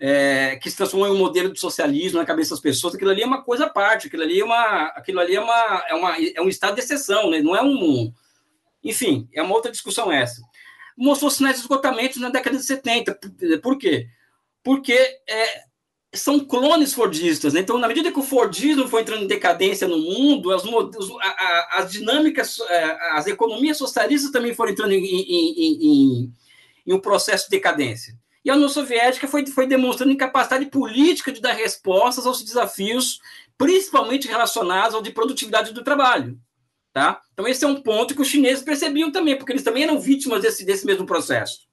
[0.00, 3.22] é, que se transformou em um modelo de socialismo na cabeça das pessoas, aquilo ali
[3.22, 6.16] é uma coisa à parte, aquilo ali é, uma, aquilo ali é, uma, é, uma,
[6.36, 7.40] é um estado de exceção, né?
[7.40, 8.12] não é um.
[8.82, 10.40] Enfim, é uma outra discussão essa.
[10.96, 13.18] Mostrou sinais de esgotamento na década de 70.
[13.60, 14.08] Por quê?
[14.62, 14.94] Porque
[15.28, 15.62] é,
[16.14, 17.54] são clones fordistas.
[17.54, 17.60] Né?
[17.60, 21.92] Então, na medida que o fordismo foi entrando em decadência no mundo, as, as, as
[21.92, 26.32] dinâmicas, é, as economias socialistas também foram entrando em, em, em,
[26.86, 28.14] em um processo de decadência.
[28.44, 33.20] E a União Soviética foi, foi demonstrando incapacidade política de dar respostas aos desafios,
[33.56, 36.38] principalmente relacionados ao de produtividade do trabalho.
[36.92, 37.20] Tá?
[37.32, 40.42] Então, esse é um ponto que os chineses percebiam também, porque eles também eram vítimas
[40.42, 41.68] desse, desse mesmo processo.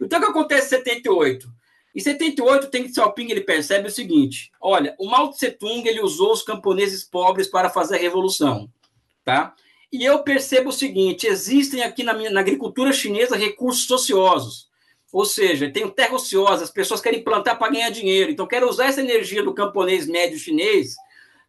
[0.00, 1.48] Então, o que acontece em 78?
[1.94, 6.32] Em 78, Deng Xiaoping ele percebe o seguinte: olha, o Mao Tse Tung ele usou
[6.32, 8.70] os camponeses pobres para fazer a revolução,
[9.24, 9.54] tá?
[9.90, 14.65] E eu percebo o seguinte: existem aqui na, minha, na agricultura chinesa recursos ociosos.
[15.12, 18.30] Ou seja, tem terra ociosa, as pessoas querem plantar para ganhar dinheiro.
[18.30, 20.96] Então, quero usar essa energia do camponês médio chinês,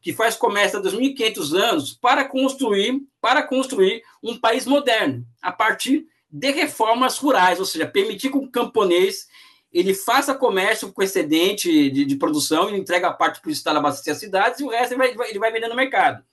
[0.02, 6.06] que faz comércio há 2.500 anos, para construir, para construir um país moderno, a partir
[6.30, 9.28] de reformas rurais, ou seja, permitir que o camponês
[9.72, 13.78] ele faça comércio com excedente de, de produção, ele entrega a parte para o Estado
[13.78, 16.24] abastecer as cidades e o resto ele vai, ele vai vender no mercado.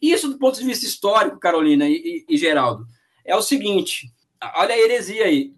[0.00, 2.86] Isso, do ponto de vista histórico, Carolina e, e, e Geraldo,
[3.24, 4.10] é o seguinte:
[4.56, 5.54] olha a heresia aí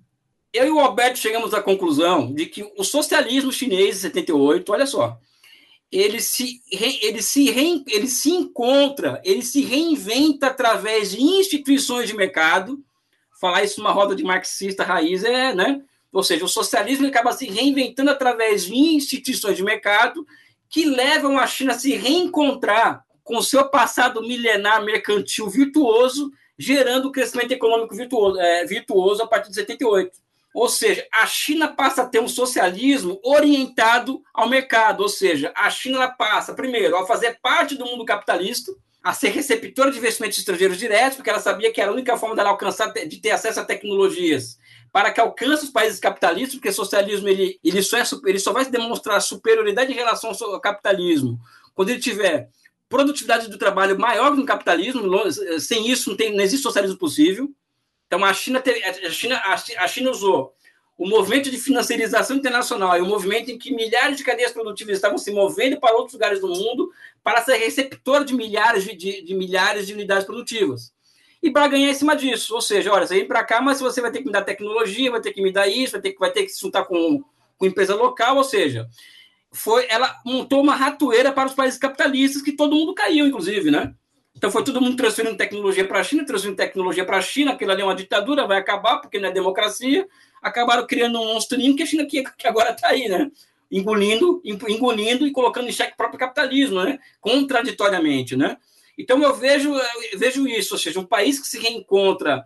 [0.54, 4.86] eu e o Alberto chegamos à conclusão de que o socialismo chinês de 78, olha
[4.86, 5.18] só,
[5.90, 7.48] ele se, ele se,
[7.88, 12.82] ele se encontra, ele se reinventa através de instituições de mercado.
[13.40, 15.82] Falar isso numa roda de marxista raiz é, né?
[16.12, 20.24] Ou seja, o socialismo acaba se reinventando através de instituições de mercado
[20.68, 27.12] que levam a China a se reencontrar com seu passado milenar mercantil virtuoso, gerando o
[27.12, 30.23] crescimento econômico virtuoso, é, virtuoso a partir de 78.
[30.54, 35.68] Ou seja, a China passa a ter um socialismo orientado ao mercado, ou seja, a
[35.68, 40.78] China passa, primeiro, a fazer parte do mundo capitalista, a ser receptora de investimentos estrangeiros
[40.78, 43.64] diretos, porque ela sabia que era a única forma dela alcançar, de ter acesso a
[43.64, 44.56] tecnologias
[44.92, 48.52] para que alcance os países capitalistas, porque o socialismo ele, ele, só, é, ele só
[48.52, 51.36] vai demonstrar superioridade em relação ao capitalismo
[51.74, 52.48] quando ele tiver
[52.88, 55.02] produtividade do trabalho maior que no capitalismo.
[55.58, 57.50] Sem isso, não, tem, não existe socialismo possível.
[58.14, 58.62] Então, a China,
[59.04, 60.54] a China, a China usou
[60.96, 65.18] o movimento de financiarização internacional e o movimento em que milhares de cadeias produtivas estavam
[65.18, 66.92] se movendo para outros lugares do mundo
[67.24, 70.92] para ser receptor de milhares de, de, de milhares de unidades produtivas.
[71.42, 74.00] E para ganhar em cima disso, ou seja, olha, você vem para cá, mas você
[74.00, 76.18] vai ter que me dar tecnologia, vai ter que me dar isso, vai ter que,
[76.18, 77.24] vai ter que se juntar com,
[77.58, 78.88] com empresa local, ou seja,
[79.50, 83.92] foi, ela montou uma ratoeira para os países capitalistas que todo mundo caiu, inclusive, né?
[84.44, 87.72] Então foi todo mundo transferindo tecnologia para a China, transferindo tecnologia para a China, aquilo
[87.72, 90.06] ali é uma ditadura, vai acabar, porque não é democracia.
[90.42, 93.30] Acabaram criando um monstrinho que a China que, que agora está aí, né?
[93.70, 96.98] Engolindo, engolindo e colocando em xeque o próprio capitalismo, né?
[97.22, 98.58] Contraditoriamente, né?
[98.98, 99.74] Então eu vejo,
[100.12, 102.44] eu vejo isso, ou seja, um país que se reencontra,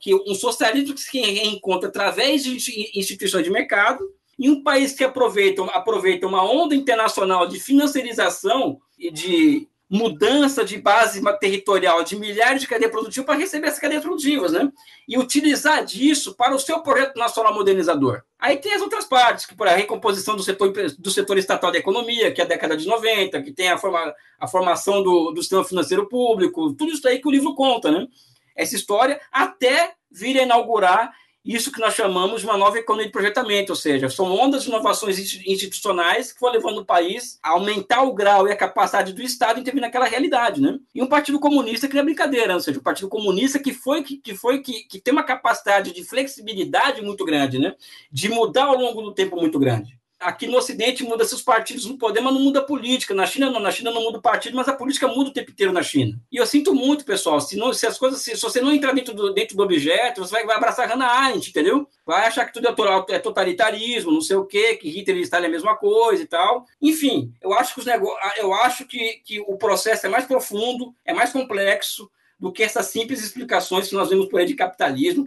[0.00, 2.56] que um socialismo que se reencontra através de
[2.98, 4.02] instituições de mercado,
[4.36, 10.78] e um país que aproveita, aproveita uma onda internacional de financiarização e de mudança de
[10.78, 14.70] base territorial de milhares de cadeias produtivas para receber essas cadeias produtivas, né?
[15.08, 18.22] E utilizar disso para o seu projeto nacional modernizador.
[18.38, 21.78] Aí tem as outras partes, que por a recomposição do setor, do setor estatal da
[21.78, 25.42] economia, que é a década de 90, que tem a, forma, a formação do, do
[25.42, 28.06] sistema financeiro público, tudo isso aí que o livro conta, né?
[28.54, 31.12] Essa história, até vir a inaugurar
[31.44, 34.68] isso que nós chamamos de uma nova economia de projetamento, ou seja, são ondas de
[34.68, 39.22] inovações institucionais que vão levando o país a aumentar o grau e a capacidade do
[39.22, 40.78] Estado em intervir naquela realidade, né?
[40.94, 44.02] E um partido comunista que não é brincadeira, ou seja, um partido comunista que foi
[44.02, 47.74] que, que foi que, que tem uma capacidade de flexibilidade muito grande, né?
[48.12, 49.99] De mudar ao longo do tempo muito grande.
[50.20, 53.14] Aqui no Ocidente muda seus partidos no poder, mas não muda a política.
[53.14, 55.50] Na China não, na China não muda o partido, mas a política muda o tempo
[55.50, 56.20] inteiro na China.
[56.30, 58.92] E eu sinto muito, pessoal, se, não, se as coisas, se, se, você não entrar
[58.92, 61.88] dentro do, dentro do objeto, você vai, vai abraçar Hannah Arendt, entendeu?
[62.04, 65.46] Vai achar que tudo é, é totalitarismo, não sei o quê, que Hitler e Stalin
[65.46, 66.66] é a mesma coisa e tal.
[66.82, 70.94] Enfim, eu acho que os negócios, eu acho que, que o processo é mais profundo,
[71.04, 75.24] é mais complexo do que essas simples explicações que nós vemos por aí de capitalismo.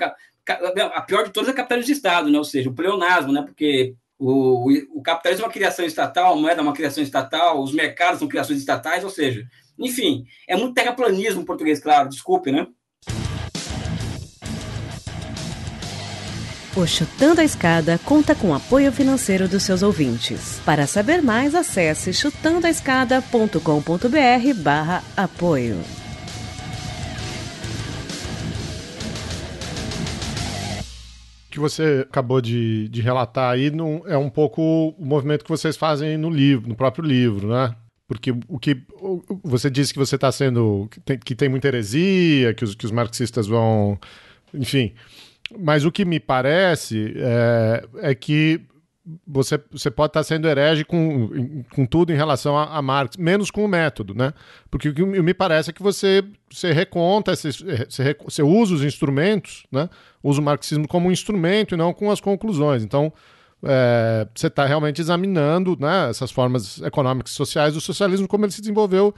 [0.93, 2.37] A pior de todas é capitalismo de Estado, né?
[2.37, 3.43] ou seja, o pleonasmo, né?
[3.43, 7.61] porque o, o, o, capitalismo é uma criação estatal, a moeda é uma criação estatal,
[7.61, 9.45] os mercados são criações estatais, ou seja,
[9.77, 12.65] enfim, é muito terraplanismo português, claro, desculpe, né?
[16.73, 20.61] O Chutando a Escada conta com apoio financeiro dos seus ouvintes.
[20.65, 26.02] Para saber mais, acesse chutandoaescada.com.br barra apoio.
[31.63, 36.17] Você acabou de, de relatar aí não, é um pouco o movimento que vocês fazem
[36.17, 37.75] no livro, no próprio livro, né?
[38.07, 38.83] Porque o que
[39.43, 40.87] você disse que você está sendo.
[40.91, 43.97] Que tem, que tem muita heresia, que os, que os marxistas vão.
[44.53, 44.93] Enfim.
[45.57, 48.61] Mas o que me parece é, é que
[49.27, 53.51] você, você pode estar sendo herege com, com tudo em relação a, a, Marx, menos
[53.51, 54.33] com o método, né?
[54.71, 58.83] Porque o que me parece é que você, você reconta, você, você, você usa os
[58.83, 59.89] instrumentos, né?
[60.23, 62.81] Usa o marxismo como um instrumento e não com as conclusões.
[62.81, 63.11] Então,
[63.63, 68.51] é, você está realmente examinando né, essas formas econômicas e sociais do socialismo, como ele
[68.51, 69.13] se desenvolveu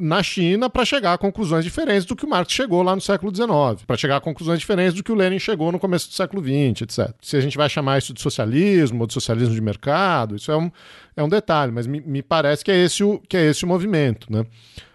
[0.00, 3.34] na China para chegar a conclusões diferentes do que o Marx chegou lá no século
[3.34, 6.42] XIX, para chegar a conclusões diferentes do que o Lenin chegou no começo do século
[6.42, 7.14] XX, etc.
[7.20, 10.56] Se a gente vai chamar isso de socialismo ou de socialismo de mercado, isso é
[10.56, 10.70] um,
[11.16, 13.68] é um detalhe, mas me, me parece que é, esse o, que é esse o
[13.68, 14.44] movimento, né?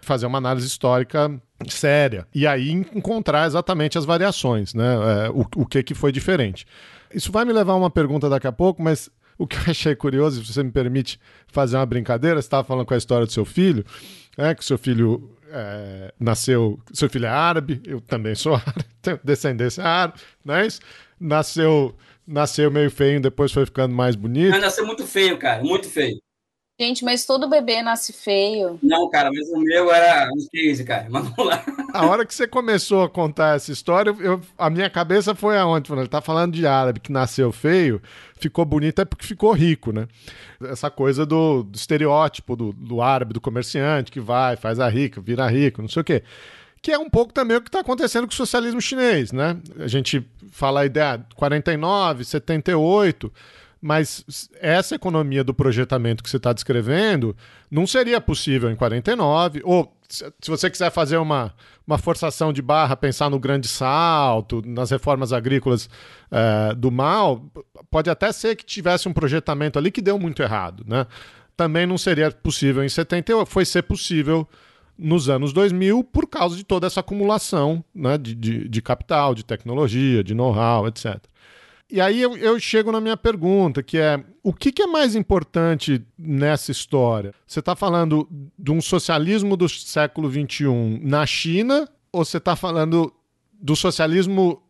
[0.02, 1.30] Fazer uma análise histórica
[1.68, 5.26] séria e aí encontrar exatamente as variações, né?
[5.26, 6.66] É, o, o que, que foi diferente.
[7.14, 9.96] Isso vai me levar a uma pergunta daqui a pouco, mas o que eu achei
[9.96, 13.32] curioso, se você me permite fazer uma brincadeira, você estava falando com a história do
[13.32, 13.84] seu filho,
[14.36, 19.20] né, que seu filho é, nasceu, seu filho é árabe, eu também sou árabe, tenho
[19.22, 20.68] descendência árabe, não é?
[21.18, 21.94] Nasceu,
[22.26, 24.54] nasceu meio feio, depois foi ficando mais bonito.
[24.54, 26.20] Ah, nasceu muito feio, cara, muito feio.
[26.80, 28.78] Gente, mas todo bebê nasce feio.
[28.82, 31.08] Não, cara, mas o meu era uns 15, cara.
[31.12, 31.62] Mas vamos lá.
[31.92, 35.92] A hora que você começou a contar essa história, eu, a minha cabeça foi aonde?
[35.92, 38.00] Ele tá falando de árabe que nasceu feio,
[38.38, 40.08] ficou bonito é porque ficou rico, né?
[40.62, 45.20] Essa coisa do, do estereótipo do, do árabe, do comerciante que vai, faz a rica,
[45.20, 46.22] vira rico, não sei o quê
[46.82, 49.58] que é um pouco também o que está acontecendo com o socialismo chinês, né?
[49.78, 53.30] A gente fala a ideia 49, 78,
[53.80, 57.34] mas essa economia do projetamento que você está descrevendo
[57.70, 61.54] não seria possível em 49, ou se você quiser fazer uma,
[61.86, 65.88] uma forçação de barra, pensar no grande salto, nas reformas agrícolas
[66.30, 67.44] é, do mal,
[67.90, 70.84] pode até ser que tivesse um projetamento ali que deu muito errado.
[70.86, 71.06] Né?
[71.56, 74.46] Também não seria possível em 78, foi ser possível
[74.98, 79.44] nos anos 2000 por causa de toda essa acumulação né, de, de, de capital, de
[79.44, 81.16] tecnologia, de know-how, etc.
[81.90, 85.16] E aí eu, eu, chego na minha pergunta, que é o que, que é mais
[85.16, 87.34] importante nessa história?
[87.46, 93.12] Você está falando de um socialismo do século XXI na China ou você está falando
[93.52, 94.62] do socialismo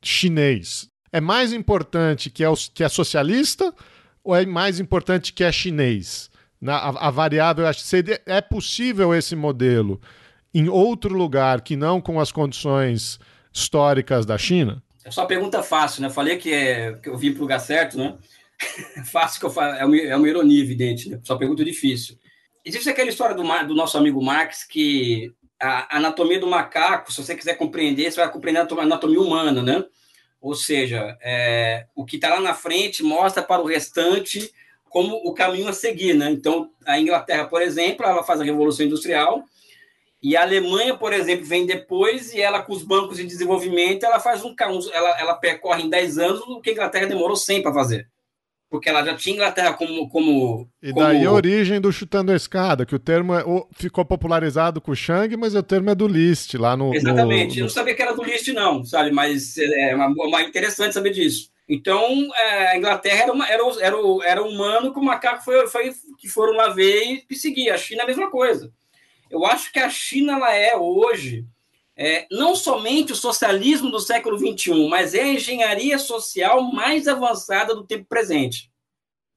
[0.00, 0.88] chinês?
[1.12, 3.74] É mais importante que é, que é socialista
[4.22, 6.30] ou é mais importante que é chinês?
[6.60, 10.00] Na, a, a variável, seria, é possível esse modelo
[10.54, 13.18] em outro lugar que não com as condições
[13.52, 14.82] históricas da China?
[15.04, 16.10] É só pergunta fácil, né?
[16.10, 18.16] Falei que, é, que eu vim para o lugar certo, né?
[19.10, 21.20] fácil que eu falo, é uma, é uma ironia evidente, né?
[21.22, 22.18] Só pergunta difícil.
[22.64, 27.34] Existe aquela história do, do nosso amigo Marx que a anatomia do macaco, se você
[27.34, 29.84] quiser compreender, você vai compreender a anatomia humana, né?
[30.40, 34.52] Ou seja, é, o que está lá na frente mostra para o restante
[34.88, 36.30] como o caminho a seguir, né?
[36.30, 39.44] Então, a Inglaterra, por exemplo, ela faz a Revolução Industrial,
[40.22, 44.18] e a Alemanha, por exemplo, vem depois e ela, com os bancos de desenvolvimento, ela
[44.18, 44.54] faz um.
[44.92, 48.08] Ela, ela percorre em 10 anos o que a Inglaterra demorou 100 para fazer.
[48.68, 50.08] Porque ela já tinha Inglaterra como.
[50.08, 51.06] como e como...
[51.06, 54.96] daí a origem do chutando a escada, que o termo é, ficou popularizado com o
[54.96, 56.92] Chang, mas o termo é do List lá no.
[56.92, 57.54] Exatamente.
[57.54, 59.12] No, Eu não sabia que era do List, não, sabe?
[59.12, 61.50] Mas é uma, uma interessante saber disso.
[61.68, 65.92] Então, é, a Inglaterra era, uma, era, era, era humano que o macaco foi, foi,
[66.18, 67.70] que foram lá ver e perseguir.
[67.70, 68.72] A China é a mesma coisa.
[69.30, 71.46] Eu acho que a China ela é hoje
[71.96, 77.74] é, não somente o socialismo do século XXI, mas é a engenharia social mais avançada
[77.74, 78.70] do tempo presente.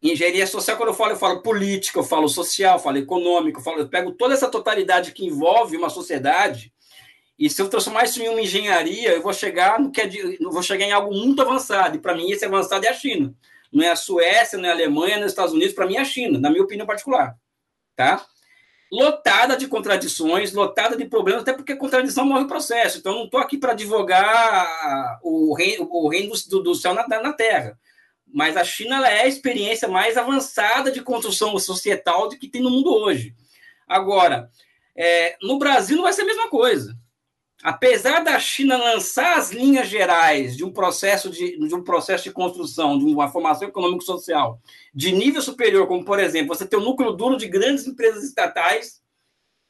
[0.02, 3.64] Engenharia social, quando eu falo, eu falo política, eu falo social, eu falo econômico, eu,
[3.64, 6.72] falo, eu pego toda essa totalidade que envolve uma sociedade,
[7.38, 10.38] e se eu transformar isso em uma engenharia, eu vou chegar no que é de,
[10.44, 11.98] vou chegar em algo muito avançado.
[11.98, 13.34] E para mim, esse avançado é a China.
[13.74, 15.96] Não é a Suécia, não é a Alemanha, não é os Estados Unidos, para mim
[15.96, 17.36] é a China, na minha opinião particular.
[17.96, 18.24] Tá?
[18.92, 22.98] Lotada de contradições, lotada de problemas, até porque contradição morre o processo.
[22.98, 27.32] Então, não estou aqui para advogar o reino, o reino do, do céu na, na,
[27.32, 27.80] Terra.
[28.28, 32.94] Mas a China é a experiência mais avançada de construção societal que tem no mundo
[32.94, 33.34] hoje.
[33.88, 34.50] Agora,
[34.96, 36.98] é, no Brasil não vai ser a mesma coisa.
[37.64, 42.32] Apesar da China lançar as linhas gerais de um processo de, de um processo de
[42.32, 44.60] construção, de uma formação econômico-social
[44.94, 49.02] de nível superior, como por exemplo, você tem um núcleo duro de grandes empresas estatais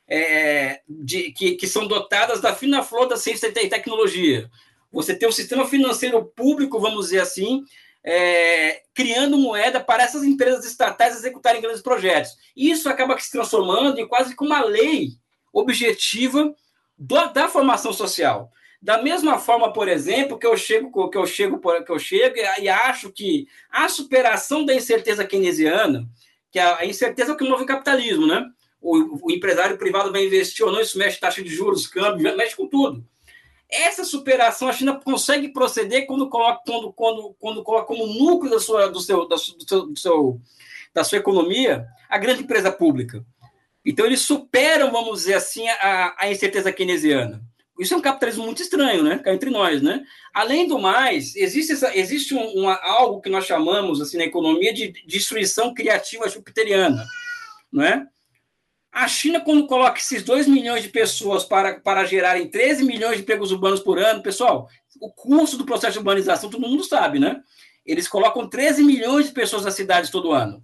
[0.08, 4.50] é, de, que, que são dotadas da fina flor da ciência e tecnologia.
[4.92, 7.64] Você tem um sistema financeiro público, vamos dizer assim,
[8.04, 12.38] é, criando moeda para essas empresas estatais executarem grandes projetos.
[12.56, 15.12] Isso acaba se transformando em quase como uma lei
[15.54, 16.54] objetiva
[17.02, 18.52] do, da formação social.
[18.80, 22.70] Da mesma forma, por exemplo, que eu chego que eu chego que eu chego e
[22.70, 26.08] acho que a superação da incerteza keynesiana,
[26.52, 28.44] que é a incerteza que move o capitalismo, né?
[28.80, 32.56] O, o, empresário privado vai investir ou não, isso mexe taxa de juros, câmbio, mexe
[32.56, 33.06] com tudo.
[33.70, 38.60] Essa superação a China consegue proceder quando coloca, quando, quando, quando coloca como núcleo da
[38.60, 40.42] sua, do seu, da, do seu, do seu,
[40.94, 43.24] da sua economia a grande empresa pública.
[43.86, 47.42] Então, eles superam, vamos dizer assim, a, a incerteza keynesiana.
[47.80, 49.24] Isso é um capitalismo muito estranho, né?
[49.26, 50.04] Entre nós, né?
[50.32, 54.72] Além do mais, existe, essa, existe um, uma, algo que nós chamamos, assim, na economia
[54.72, 57.04] de destruição criativa jupiteriana,
[57.72, 58.06] não é?
[58.92, 63.22] A China, quando coloca esses 2 milhões de pessoas para, para gerarem 13 milhões de
[63.24, 64.70] empregos urbanos por ano, pessoal,
[65.00, 67.42] o custo do processo de urbanização todo mundo sabe, né?
[67.84, 70.64] Eles colocam 13 milhões de pessoas nas cidades todo ano.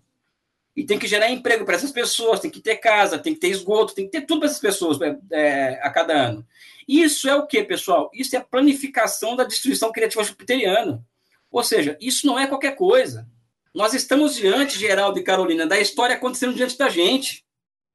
[0.78, 3.48] E tem que gerar emprego para essas pessoas, tem que ter casa, tem que ter
[3.48, 6.46] esgoto, tem que ter tudo para essas pessoas é, é, a cada ano.
[6.88, 8.12] Isso é o que, pessoal?
[8.14, 11.04] Isso é a planificação da destruição criativa jupiteriana.
[11.50, 13.28] Ou seja, isso não é qualquer coisa.
[13.74, 17.44] Nós estamos diante, Geraldo e Carolina, da história acontecendo diante da gente.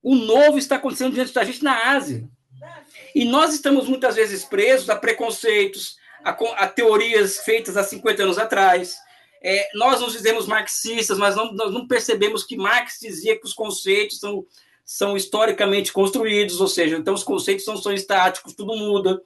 [0.03, 2.29] O novo está acontecendo diante da gente na Ásia.
[3.15, 8.39] E nós estamos muitas vezes presos a preconceitos, a, a teorias feitas há 50 anos
[8.39, 8.97] atrás.
[9.45, 13.53] É, nós nos dizemos marxistas, mas não, nós não percebemos que Marx dizia que os
[13.53, 14.47] conceitos são,
[14.85, 19.21] são historicamente construídos, ou seja, então os conceitos são, são estáticos, tudo muda.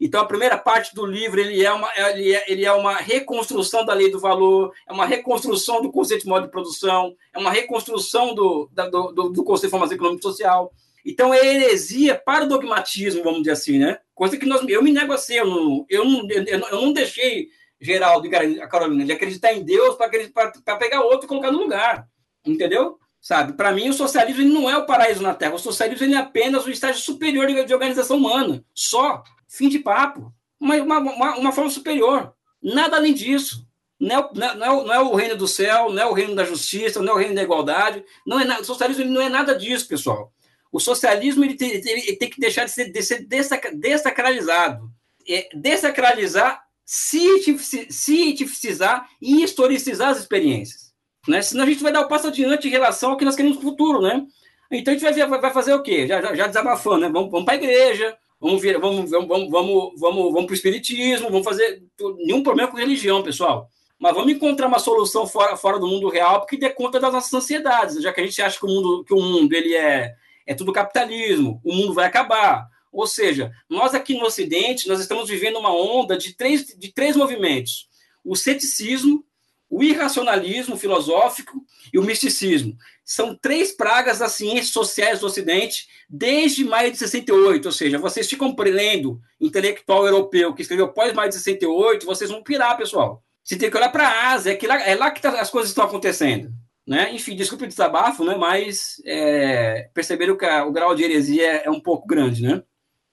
[0.00, 3.84] Então, a primeira parte do livro ele é, uma, ele, é, ele é uma reconstrução
[3.84, 7.50] da lei do valor, é uma reconstrução do conceito de modo de produção, é uma
[7.50, 10.72] reconstrução do, da, do, do, conceito de formação econômica e social.
[11.04, 13.98] Então, é heresia para o dogmatismo, vamos dizer assim, né?
[14.14, 17.48] Coisa que nós, eu me nego a ser, eu não, eu não, eu não deixei
[17.80, 22.06] Geraldo e a Carolina de acreditar em Deus para pegar outro e colocar no lugar,
[22.44, 22.98] entendeu?
[23.20, 23.52] Sabe?
[23.52, 25.54] Para mim, o socialismo não é o paraíso na Terra.
[25.54, 28.64] O socialismo é apenas o estágio superior de organização humana.
[28.72, 29.22] Só.
[29.48, 30.32] Fim de papo.
[30.60, 32.32] Uma, uma, uma forma superior.
[32.62, 33.66] Nada além disso.
[34.00, 36.44] Não é, não, é, não é, o reino do céu, não é o reino da
[36.44, 38.04] justiça, não é o reino da igualdade.
[38.24, 40.32] Não é, o socialismo não é nada disso, pessoal.
[40.70, 44.88] O socialismo ele tem, ele tem que deixar de ser, de ser dessacralizado.
[45.28, 50.94] É, dessacralizar, cientificizar e historicizar as experiências.
[51.28, 51.42] Né?
[51.42, 53.62] Senão a gente vai dar o passo adiante em relação ao que nós queremos no
[53.62, 54.00] futuro.
[54.00, 54.24] Né?
[54.72, 56.06] Então a gente vai, vai fazer o quê?
[56.06, 57.10] Já, já, já desabafando, né?
[57.10, 60.54] vamos, vamos para a igreja, vamos vir, vamos, vamos, vamos, vamos, vamos, vamos para o
[60.54, 61.82] espiritismo, vamos fazer
[62.20, 63.68] nenhum problema com religião, pessoal.
[64.00, 67.34] Mas vamos encontrar uma solução fora, fora do mundo real porque dê conta das nossas
[67.34, 70.14] ansiedades, já que a gente acha que o mundo, que o mundo ele é,
[70.46, 72.66] é tudo capitalismo, o mundo vai acabar.
[72.92, 77.16] Ou seja, nós aqui no Ocidente, nós estamos vivendo uma onda de três, de três
[77.16, 77.88] movimentos.
[78.24, 79.24] O ceticismo,
[79.70, 81.62] o irracionalismo filosófico
[81.92, 82.76] e o misticismo.
[83.04, 87.66] São três pragas das ciências sociais do Ocidente desde maio de 68.
[87.66, 92.42] Ou seja, vocês ficam lendo intelectual europeu que escreveu pós maio de 68, vocês vão
[92.42, 93.22] pirar, pessoal.
[93.48, 95.50] Você tem que olhar para a Ásia, é, que lá, é lá que tá, as
[95.50, 96.52] coisas estão acontecendo.
[96.86, 97.14] Né?
[97.14, 98.34] Enfim, desculpe o desabafo, né?
[98.34, 102.42] mas é, perceberam que a, o grau de heresia é, é um pouco grande.
[102.42, 102.62] Né?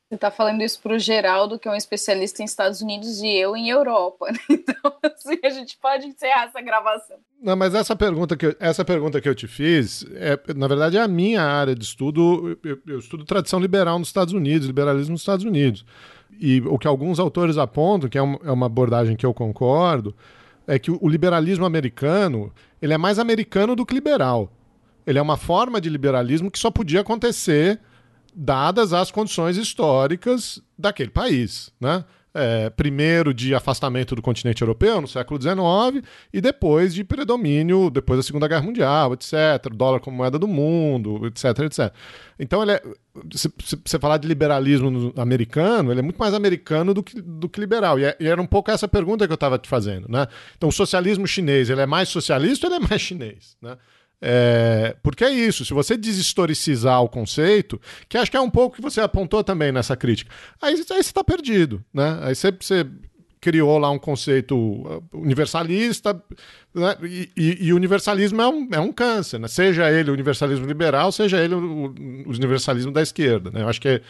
[0.07, 3.27] Você está falando isso para o Geraldo, que é um especialista em Estados Unidos, e
[3.27, 4.27] eu em Europa.
[4.35, 4.39] Né?
[4.49, 7.17] Então, assim, a gente pode encerrar essa gravação.
[7.41, 10.97] Não, mas essa pergunta que eu, essa pergunta que eu te fiz, é, na verdade,
[10.97, 12.57] é a minha área de estudo.
[12.63, 15.85] Eu, eu estudo tradição liberal nos Estados Unidos, liberalismo nos Estados Unidos.
[16.39, 20.15] E o que alguns autores apontam, que é uma, é uma abordagem que eu concordo,
[20.67, 24.51] é que o liberalismo americano ele é mais americano do que liberal.
[25.05, 27.79] Ele é uma forma de liberalismo que só podia acontecer
[28.35, 32.03] dadas as condições históricas daquele país, né?
[32.37, 38.19] É, primeiro de afastamento do continente europeu no século XIX e depois de predomínio depois
[38.19, 39.73] da Segunda Guerra Mundial, etc.
[39.73, 41.93] Dólar como moeda do mundo, etc, etc.
[42.37, 42.83] Então ele é,
[43.33, 43.49] se
[43.85, 47.97] você falar de liberalismo americano, ele é muito mais americano do que, do que liberal.
[47.97, 50.27] E, é, e era um pouco essa pergunta que eu estava te fazendo, né?
[50.57, 53.77] Então o socialismo chinês, ele é mais socialista ou ele é mais chinês, né?
[54.27, 58.75] É, porque é isso, se você deshistoricizar o conceito, que acho que é um pouco
[58.75, 62.17] que você apontou também nessa crítica, aí, aí você está perdido, né?
[62.23, 62.87] Aí você, você,
[63.39, 66.19] criou lá um conceito uh, universalista,
[66.73, 66.97] né?
[67.03, 69.47] e, e, e, o universalismo é um, é um câncer, né?
[69.47, 71.93] seja ele o universalismo liberal, seja ele o,
[72.25, 73.51] o universalismo da esquerda.
[73.51, 73.61] Né?
[73.61, 74.01] Eu acho que é,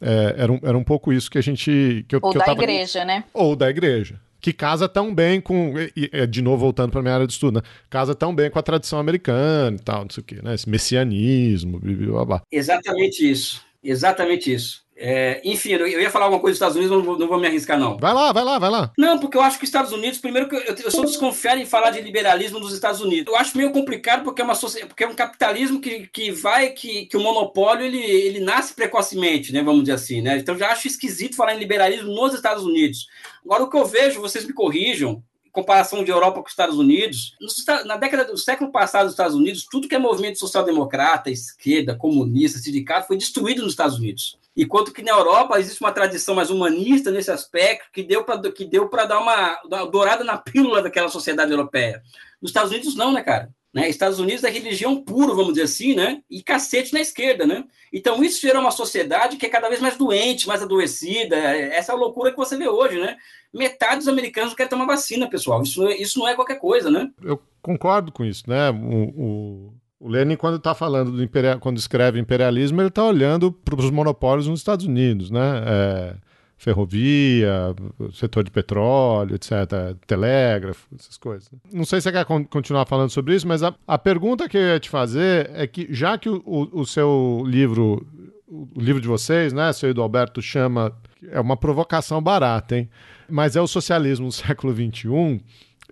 [0.00, 2.04] é, era, um, era um pouco isso que a gente.
[2.06, 2.62] Que eu, Ou que da tava...
[2.62, 3.24] igreja, né?
[3.34, 5.72] Ou da igreja que casa tão bem com.
[5.96, 7.62] E, de novo, voltando para minha área de estudo, né?
[7.88, 10.54] casa tão bem com a tradição americana e tal, não sei o quê, né?
[10.54, 12.42] Esse messianismo, blá, blá.
[12.52, 13.62] Exatamente isso.
[13.82, 14.83] Exatamente isso.
[14.96, 17.46] É, enfim, eu ia falar alguma coisa dos Estados Unidos, não vou, não vou me
[17.48, 17.96] arriscar, não.
[17.96, 18.92] Vai lá, vai lá, vai lá.
[18.96, 21.66] Não, porque eu acho que os Estados Unidos, primeiro que eu, eu sou desconfiado em
[21.66, 23.32] falar de liberalismo dos Estados Unidos.
[23.32, 27.06] Eu acho meio complicado porque é, uma, porque é um capitalismo que, que vai, que,
[27.06, 29.62] que o monopólio ele, ele nasce precocemente, né?
[29.62, 30.38] Vamos dizer assim, né?
[30.38, 33.08] Então já acho esquisito falar em liberalismo nos Estados Unidos.
[33.44, 37.36] Agora, o que eu vejo, vocês me corrijam, comparação de Europa com os Estados Unidos,
[37.84, 42.58] na década do século passado, nos Estados Unidos, tudo que é movimento social-democrata, esquerda, comunista,
[42.58, 44.36] sindicato, foi destruído nos Estados Unidos.
[44.56, 48.64] Enquanto que na Europa existe uma tradição mais humanista nesse aspecto que deu para que
[48.64, 52.02] deu para dar uma, uma dourada na pílula daquela sociedade europeia.
[52.40, 53.50] Nos Estados Unidos não, né, cara?
[53.74, 53.88] Né?
[53.88, 56.22] Estados Unidos é religião pura, vamos dizer assim, né?
[56.30, 57.64] E cacete na esquerda, né?
[57.92, 61.36] Então isso gera uma sociedade que é cada vez mais doente, mais adoecida.
[61.36, 63.16] Essa é loucura que você vê hoje, né?
[63.52, 65.60] Metade dos americanos quer tomar vacina, pessoal.
[65.60, 67.10] Isso, isso não é qualquer coisa, né?
[67.20, 68.70] Eu concordo com isso, né?
[68.70, 69.74] O, o,
[70.04, 73.90] o Lenin, quando está falando do imperial, quando escreve imperialismo, ele está olhando para os
[73.90, 75.62] monopólios nos Estados Unidos, né?
[75.66, 76.14] É,
[76.58, 77.74] ferrovia,
[78.12, 81.50] setor de petróleo, etc., telégrafo, essas coisas.
[81.72, 84.62] Não sei se você quer continuar falando sobre isso, mas a, a pergunta que eu
[84.74, 88.06] ia te fazer é que, já que o, o, o seu livro,
[88.46, 90.92] o livro de vocês, né, seu do Alberto, chama.
[91.30, 92.90] É uma provocação barata, hein?
[93.26, 95.40] Mas é o socialismo no século XXI.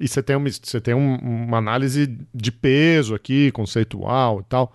[0.01, 4.75] E você tem, uma, você tem um, uma análise de peso aqui, conceitual e tal.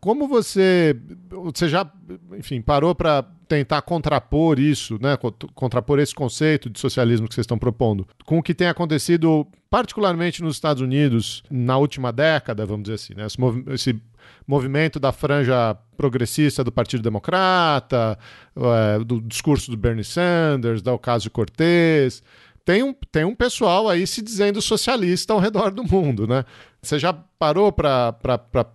[0.00, 0.94] Como você,
[1.30, 1.90] você já,
[2.36, 5.16] enfim, parou para tentar contrapor isso, né,
[5.54, 10.42] contrapor esse conceito de socialismo que vocês estão propondo, com o que tem acontecido particularmente
[10.42, 14.00] nos Estados Unidos na última década, vamos dizer assim, né, esse, mov esse
[14.46, 18.18] movimento da franja progressista do Partido Democrata,
[18.56, 22.22] é, do discurso do Bernie Sanders, da Ocasio-Cortez,
[22.64, 26.44] tem um, tem um pessoal aí se dizendo socialista ao redor do mundo, né?
[26.82, 28.12] Você já parou para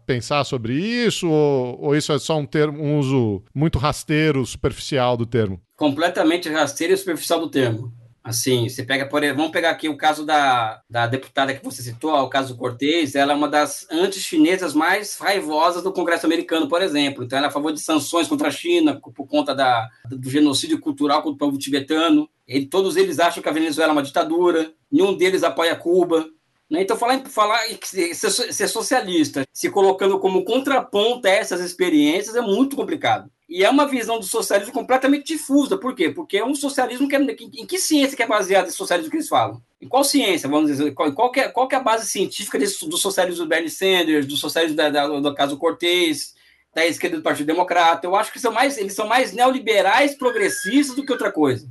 [0.05, 5.15] pensar sobre isso ou, ou, isso é só um termo, um uso muito rasteiro, superficial
[5.15, 5.61] do termo?
[5.75, 7.93] Completamente rasteiro e superficial do termo.
[8.29, 12.13] Assim, você pega, por vamos pegar aqui o caso da, da deputada que você citou,
[12.13, 17.23] o caso Cortez, ela é uma das anti-chinesas mais raivosas do Congresso americano, por exemplo.
[17.23, 20.79] Então, ela é a favor de sanções contra a China por conta da, do genocídio
[20.79, 22.29] cultural contra o povo tibetano.
[22.47, 26.29] Ele, todos eles acham que a Venezuela é uma ditadura, nenhum deles apoia Cuba.
[26.69, 26.83] Né?
[26.83, 33.27] Então, falar, falar ser socialista, se colocando como contraponto a essas experiências, é muito complicado.
[33.49, 35.75] E é uma visão do socialismo completamente difusa.
[35.75, 36.11] Por quê?
[36.11, 39.17] Porque é um socialismo que é, em que ciência que é baseado esse socialismo que
[39.17, 39.59] eles falam?
[39.81, 42.97] Em qual ciência, vamos dizer, qual, qual, é, qual é a base científica desse, do
[42.97, 46.35] socialismo do Bernie Sanders, do socialismo da, da, do caso Cortez,
[46.75, 48.05] da esquerda do Partido Democrata?
[48.05, 51.67] Eu acho que são mais, eles são mais neoliberais progressistas do que outra coisa.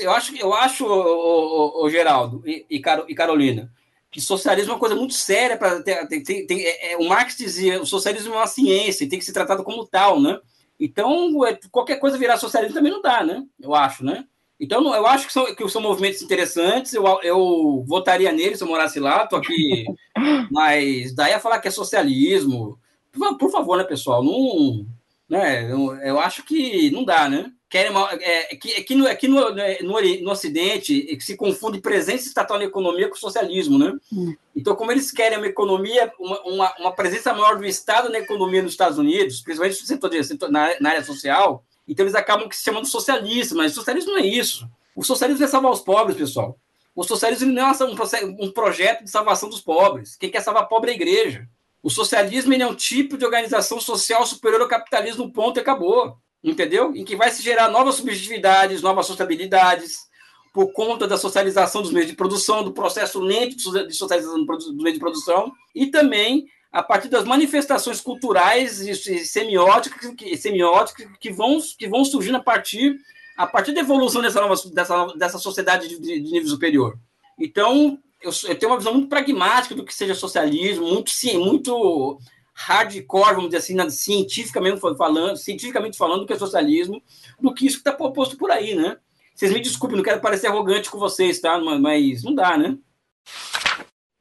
[0.00, 3.72] Eu acho, eu acho o, o, o Geraldo e, e, Carolina,
[4.10, 7.80] que socialismo é uma coisa muito séria para tem, tem, é, é, o Marx dizia
[7.80, 10.38] o socialismo é uma ciência e tem que ser tratado como tal, né?
[10.78, 13.44] Então é, qualquer coisa virar socialismo também não dá, né?
[13.60, 14.26] Eu acho, né?
[14.58, 16.92] Então eu acho que são, que são movimentos interessantes.
[16.94, 19.26] Eu, eu votaria neles se eu morasse lá.
[19.26, 19.84] Tô aqui,
[20.50, 22.78] mas daí a falar que é socialismo,
[23.12, 24.22] por, por favor, né, pessoal?
[24.22, 24.86] Não,
[25.28, 25.70] né?
[25.70, 27.52] Eu, eu acho que não dá, né?
[27.74, 32.28] Querem uma, é, que, aqui, no, aqui no, né, no, no Ocidente se confunde presença
[32.28, 33.92] estatal na economia com socialismo, né?
[34.12, 34.32] Hum.
[34.54, 38.62] Então, como eles querem uma economia, uma, uma, uma, presença maior do Estado na economia
[38.62, 40.20] nos Estados Unidos, principalmente no setor, de,
[40.52, 44.68] na, na, área social, então eles acabam se chamando socialismo, mas socialismo não é isso.
[44.94, 46.56] O socialismo é salvar os pobres, pessoal.
[46.94, 50.14] O socialismo não é um, um projeto de salvação dos pobres.
[50.14, 51.48] Quem quer salvar pobre é a igreja.
[51.82, 56.94] O socialismo é um tipo de organização social superior ao capitalismo, ponto e acabou entendeu?
[56.94, 60.06] Em que vai se gerar novas subjetividades, novas sociabilidades,
[60.52, 64.94] por conta da socialização dos meios de produção, do processo lento de socialização do meio
[64.94, 71.58] de produção, e também a partir das manifestações culturais e semióticas que, semióticas que, vão,
[71.78, 72.96] que vão surgindo a partir,
[73.36, 76.98] a partir da evolução dessa, nova, dessa, dessa sociedade de, de nível superior.
[77.38, 82.18] Então, eu, eu, tenho uma visão muito pragmática do que seja socialismo, muito, muito
[82.54, 87.02] hardcore, vamos dizer assim, na, cientificamente falando, cientificamente falando, que é socialismo,
[87.40, 88.96] do que isso que está proposto por aí, né?
[89.34, 91.58] Vocês me desculpem, não quero parecer arrogante com vocês, tá?
[91.58, 92.78] Mas não dá, né?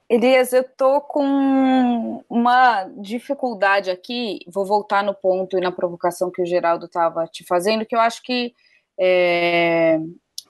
[0.09, 6.41] Elias, eu tô com uma dificuldade aqui, vou voltar no ponto e na provocação que
[6.41, 8.53] o Geraldo estava te fazendo, que eu acho que
[8.99, 9.99] é,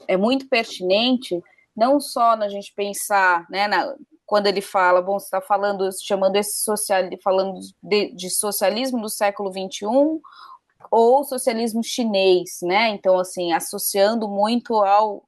[0.07, 1.41] é muito pertinente,
[1.75, 3.95] não só na gente pensar né, na,
[4.25, 9.09] quando ele fala, bom, você está falando, chamando esse social, falando de, de socialismo do
[9.09, 9.87] século XXI
[10.89, 12.89] ou socialismo chinês, né?
[12.89, 15.23] Então, assim, associando muito ao,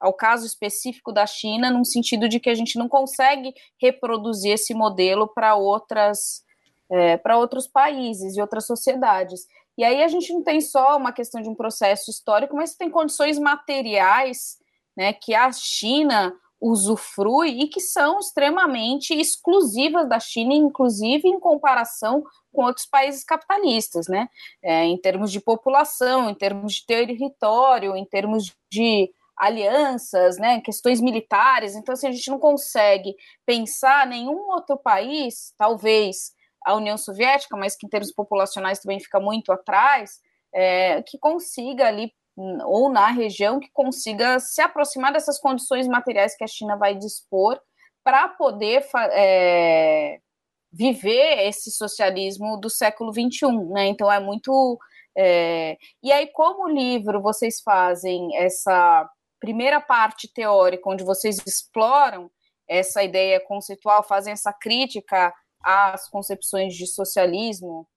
[0.00, 4.74] ao caso específico da China, num sentido de que a gente não consegue reproduzir esse
[4.74, 6.44] modelo para outras
[6.90, 9.46] é, para outros países e outras sociedades.
[9.76, 12.88] E aí a gente não tem só uma questão de um processo histórico, mas tem
[12.90, 14.58] condições materiais
[14.96, 22.24] né, que a China usufrui e que são extremamente exclusivas da China, inclusive em comparação
[22.52, 24.28] com outros países capitalistas, né?
[24.62, 31.00] É, em termos de população, em termos de território, em termos de alianças, né, questões
[31.00, 31.74] militares.
[31.74, 36.32] Então, assim, a gente não consegue pensar nenhum outro país, talvez
[36.64, 40.20] a União Soviética, mas que em termos populacionais também fica muito atrás,
[40.54, 46.44] é, que consiga ali ou na região que consiga se aproximar dessas condições materiais que
[46.44, 47.58] a China vai dispor
[48.04, 50.18] para poder é,
[50.72, 53.86] viver esse socialismo do século XXI, né?
[53.86, 54.78] Então é muito
[55.16, 55.78] é...
[56.02, 59.08] e aí como livro vocês fazem essa
[59.40, 62.30] primeira parte teórica onde vocês exploram
[62.68, 65.32] essa ideia conceitual, fazem essa crítica
[65.62, 67.88] às concepções de socialismo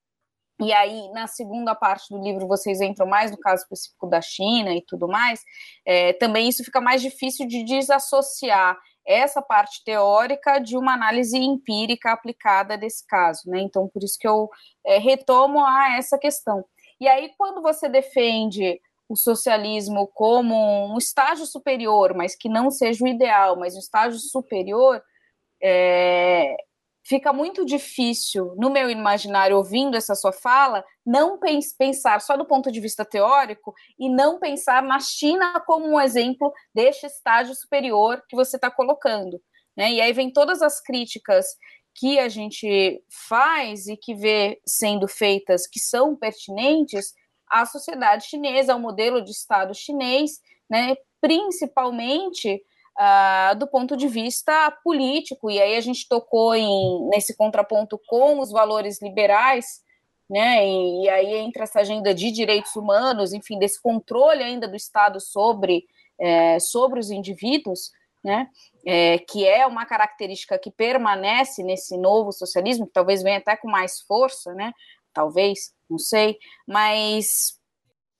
[0.61, 4.73] e aí, na segunda parte do livro, vocês entram mais no caso específico da China
[4.73, 5.41] e tudo mais,
[5.85, 12.11] é, também isso fica mais difícil de desassociar essa parte teórica de uma análise empírica
[12.11, 13.61] aplicada desse caso, né?
[13.61, 14.49] Então, por isso que eu
[14.85, 16.63] é, retomo a essa questão.
[16.99, 23.03] E aí, quando você defende o socialismo como um estágio superior, mas que não seja
[23.03, 25.01] o ideal, mas um estágio superior,
[25.63, 26.55] é,
[27.09, 31.39] fica muito difícil, no meu imaginário, ouvindo essa sua fala, não
[31.75, 36.53] pensar só do ponto de vista teórico e não pensar na China como um exemplo
[36.73, 39.41] deste estágio superior que você está colocando.
[39.75, 39.93] Né?
[39.93, 41.47] E aí vem todas as críticas
[41.95, 47.13] que a gente faz e que vê sendo feitas que são pertinentes
[47.49, 50.39] à sociedade chinesa, ao modelo de Estado chinês,
[50.69, 50.95] né?
[51.19, 52.61] principalmente
[52.99, 58.39] uh, do ponto de vista político, e aí a gente tocou em, nesse contraponto com
[58.39, 59.81] os valores liberais,
[60.29, 64.75] né, e, e aí entra essa agenda de direitos humanos, enfim, desse controle ainda do
[64.75, 65.85] Estado sobre,
[66.19, 67.91] é, sobre os indivíduos,
[68.23, 68.47] né,
[68.85, 73.69] é, que é uma característica que permanece nesse novo socialismo, que talvez venha até com
[73.69, 74.73] mais força, né,
[75.13, 76.37] talvez, não sei,
[76.67, 77.58] mas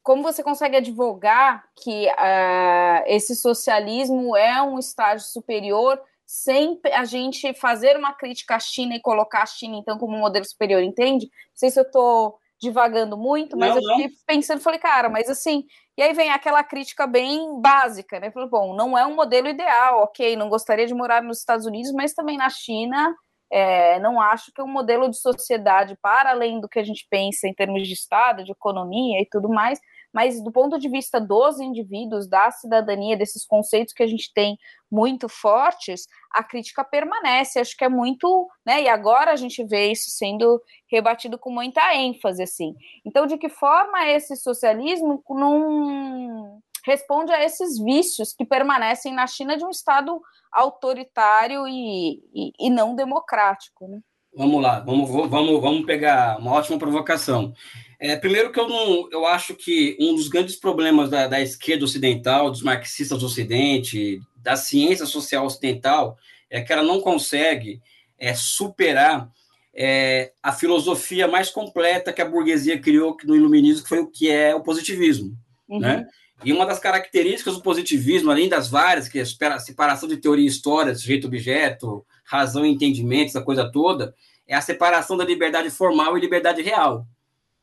[0.04, 7.54] como você consegue advogar que uh, esse socialismo é um estágio superior sem a gente
[7.54, 11.26] fazer uma crítica à China e colocar a China, então, como um modelo superior, entende?
[11.26, 14.16] Não sei se eu estou divagando muito, mas não, eu fiquei não.
[14.28, 15.66] pensando, falei, cara, mas assim,
[15.98, 18.30] e aí vem aquela crítica bem básica, né?
[18.32, 21.92] Falei, bom, não é um modelo ideal, ok, não gostaria de morar nos Estados Unidos,
[21.94, 23.16] mas também na China,
[23.52, 27.08] é, não acho que é um modelo de sociedade para além do que a gente
[27.10, 29.80] pensa em termos de Estado, de economia e tudo mais,
[30.14, 34.58] mas do ponto de vista dos indivíduos, da cidadania, desses conceitos que a gente tem
[34.92, 37.60] muito fortes, a crítica permanece.
[37.60, 38.84] Acho que é muito, né?
[38.84, 42.76] E agora a gente vê isso sendo rebatido com muita ênfase, assim.
[43.06, 46.60] Então, de que forma esse socialismo não
[46.90, 50.20] responde a esses vícios que permanecem na China de um Estado
[50.52, 54.00] autoritário e, e, e não democrático, né?
[54.36, 57.54] Vamos lá, vamos, vamos, vamos pegar uma ótima provocação.
[58.00, 61.84] É, primeiro que eu não, eu acho que um dos grandes problemas da, da esquerda
[61.84, 66.18] ocidental, dos marxistas do Ocidente, da ciência social ocidental,
[66.50, 67.82] é que ela não consegue
[68.18, 69.30] é, superar
[69.74, 74.30] é, a filosofia mais completa que a burguesia criou no iluminismo, que foi o que
[74.30, 75.36] é o positivismo,
[75.68, 75.80] uhum.
[75.80, 76.08] né?
[76.44, 80.46] E uma das características do positivismo, além das várias, que é a separação de teoria
[80.46, 84.16] e história, sujeito-objeto, razão e entendimento, essa coisa toda,
[84.48, 87.06] é a separação da liberdade formal e liberdade real.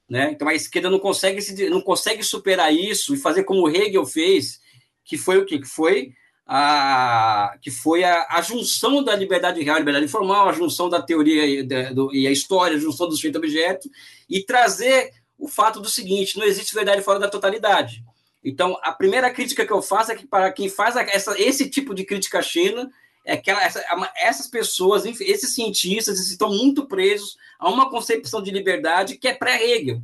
[0.09, 0.31] Né?
[0.31, 4.61] Então a esquerda não consegue, se, não consegue superar isso e fazer como Hegel fez,
[5.05, 5.59] que foi o quê?
[5.59, 6.12] Que foi
[6.47, 11.03] a, que foi a, a junção da liberdade real e liberdade formal, a junção da
[11.03, 13.91] teoria e, da, do, e a história, a junção do sujeito objeto,
[14.31, 18.05] e trazer o fato do seguinte: não existe verdade fora da totalidade.
[18.47, 21.92] Então, a primeira crítica que eu faço é que para quem faz essa, esse tipo
[21.92, 22.88] de crítica à China,
[23.24, 23.84] é que ela, essa,
[24.14, 30.01] essas pessoas, esses cientistas, estão muito presos a uma concepção de liberdade que é pré-Hegel.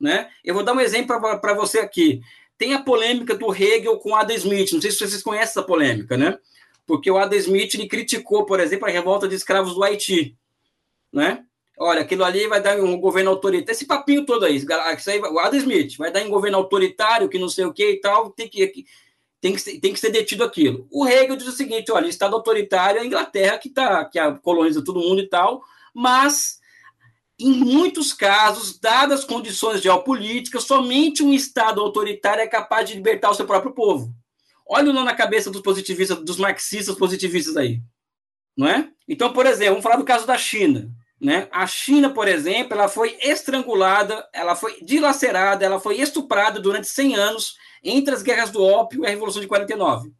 [0.00, 0.28] Né?
[0.44, 2.20] Eu vou dar um exemplo para você aqui.
[2.58, 4.72] Tem a polêmica do Hegel com Adam Smith.
[4.72, 6.38] Não sei se vocês conhecem essa polêmica, né?
[6.86, 10.36] Porque o Adam Smith ele criticou, por exemplo, a revolta de escravos do Haiti.
[11.12, 11.44] Né?
[11.78, 13.72] Olha, aquilo ali vai dar um governo autoritário.
[13.72, 17.38] Esse papinho todo aí, isso aí o Adam Smith vai dar um governo autoritário, que
[17.38, 18.86] não sei o que e tal, tem que,
[19.40, 20.86] tem que, ser, tem que ser detido aquilo.
[20.90, 24.82] O Hegel diz o seguinte: olha, Estado autoritário é a Inglaterra que, tá, que coloniza
[24.82, 25.62] todo mundo e tal,
[25.94, 26.58] mas
[27.38, 33.30] em muitos casos, dadas as condições geopolíticas, somente um Estado autoritário é capaz de libertar
[33.30, 34.14] o seu próprio povo.
[34.66, 37.82] Olha o nó na cabeça dos positivistas, dos marxistas positivistas aí.
[38.56, 38.90] Não é?
[39.06, 40.90] Então, por exemplo, vamos falar do caso da China.
[41.20, 41.48] Né?
[41.50, 47.14] A China, por exemplo, ela foi estrangulada, ela foi dilacerada, ela foi estuprada durante 100
[47.16, 50.12] anos entre as guerras do ópio e a Revolução de 49.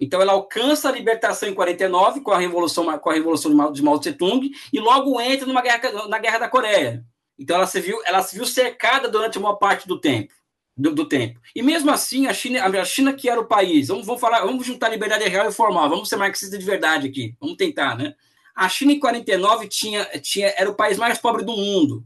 [0.00, 3.98] Então, ela alcança a libertação em 49 com a Revolução, com a revolução de Mao
[3.98, 7.04] Tse-tung e logo entra numa guerra, na Guerra da Coreia.
[7.38, 10.32] Então, ela se viu, ela se viu cercada durante uma parte do tempo.
[10.76, 11.38] Do, do, tempo.
[11.54, 14.64] E mesmo assim, a China, a China que era o país, vamos, vamos falar, vamos
[14.64, 18.14] juntar liberdade real e formal, vamos ser marxista de verdade aqui, vamos tentar, né?
[18.60, 22.04] A China, em 49, tinha, tinha, era o país mais pobre do mundo.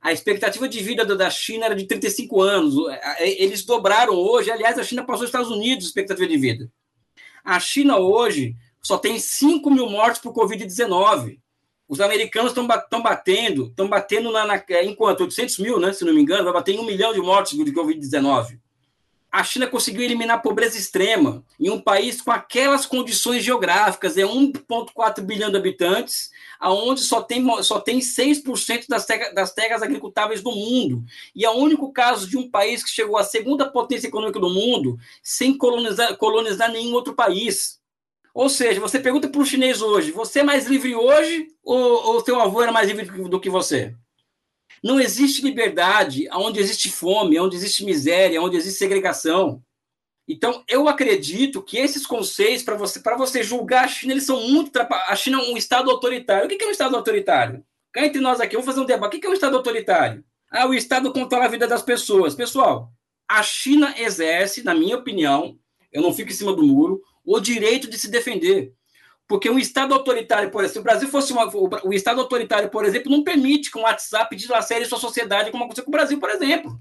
[0.00, 2.76] A expectativa de vida da China era de 35 anos.
[3.18, 4.48] Eles dobraram hoje.
[4.48, 6.70] Aliás, a China passou os Estados Unidos expectativa de vida.
[7.44, 11.40] A China hoje só tem 5 mil mortes por Covid-19.
[11.88, 16.20] Os americanos estão batendo, estão batendo na, na, enquanto 800 mil, né, se não me
[16.20, 18.60] engano, vai bater em um milhão de mortes de Covid-19
[19.36, 24.22] a China conseguiu eliminar a pobreza extrema em um país com aquelas condições geográficas, é
[24.22, 30.40] 1,4 bilhão de habitantes, aonde só tem, só tem 6% das, terras, das terras agricultáveis
[30.40, 31.04] do mundo.
[31.34, 34.48] E é o único caso de um país que chegou à segunda potência econômica do
[34.48, 37.78] mundo sem colonizar, colonizar nenhum outro país.
[38.32, 42.24] Ou seja, você pergunta para o chinês hoje: você é mais livre hoje ou o
[42.24, 43.94] seu avô era mais livre do que você?
[44.86, 49.60] Não existe liberdade onde existe fome, onde existe miséria, onde existe segregação.
[50.28, 54.70] Então, eu acredito que esses conceitos, para você, você julgar a China, eles são muito.
[55.08, 56.46] A China é um Estado autoritário.
[56.46, 57.64] O que é um Estado autoritário?
[57.92, 59.16] Cá entre nós aqui, vamos fazer um debate.
[59.16, 60.24] O que é um Estado autoritário?
[60.48, 62.36] Ah, o Estado controla a vida das pessoas.
[62.36, 62.92] Pessoal,
[63.28, 65.58] a China exerce, na minha opinião,
[65.90, 68.72] eu não fico em cima do muro, o direito de se defender.
[69.28, 71.50] Porque um Estado autoritário, por exemplo, se o Brasil fosse uma,
[71.84, 75.84] o Estado autoritário, por exemplo, não permite que o WhatsApp dilacere sua sociedade, como aconteceu
[75.84, 76.78] com o Brasil, por exemplo.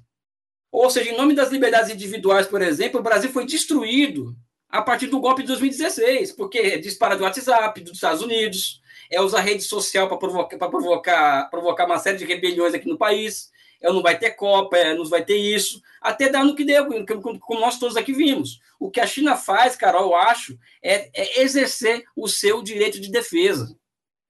[0.71, 4.35] Ou seja, em nome das liberdades individuais, por exemplo, o Brasil foi destruído
[4.69, 9.41] a partir do golpe de 2016, porque dispara do WhatsApp dos Estados Unidos, é usar
[9.41, 13.54] rede social para provocar, provocar, provocar uma série de rebeliões aqui no país, é
[13.93, 16.87] não vai ter Copa, é, não vai ter isso, até dar no que deu,
[17.39, 18.59] como nós todos aqui vimos.
[18.79, 23.11] O que a China faz, Carol, eu acho, é, é exercer o seu direito de
[23.11, 23.77] defesa,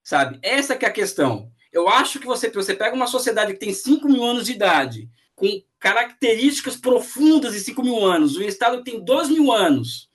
[0.03, 0.39] sabe?
[0.41, 1.51] Essa que é a questão.
[1.71, 5.09] Eu acho que você, você pega uma sociedade que tem 5 mil anos de idade,
[5.35, 10.09] com características profundas de 5 mil anos, um Estado que tem 2 mil anos,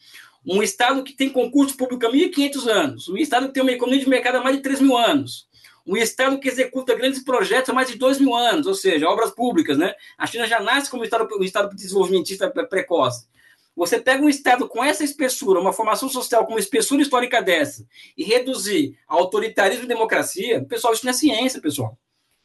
[0.45, 4.01] um Estado que tem concurso público há 1.500 anos, um Estado que tem uma economia
[4.01, 5.50] de mercado há mais de 3 mil anos,
[5.87, 9.31] um Estado que executa grandes projetos há mais de 2 mil anos, ou seja, obras
[9.31, 9.95] públicas, né?
[10.17, 13.29] A China já nasce como um Estado, um estado desenvolvimentista precoce.
[13.75, 17.87] Você pega um Estado com essa espessura, uma formação social com uma espessura histórica dessa,
[18.17, 21.99] e reduzir autoritarismo e democracia, pessoal, isso não é ciência, pessoal.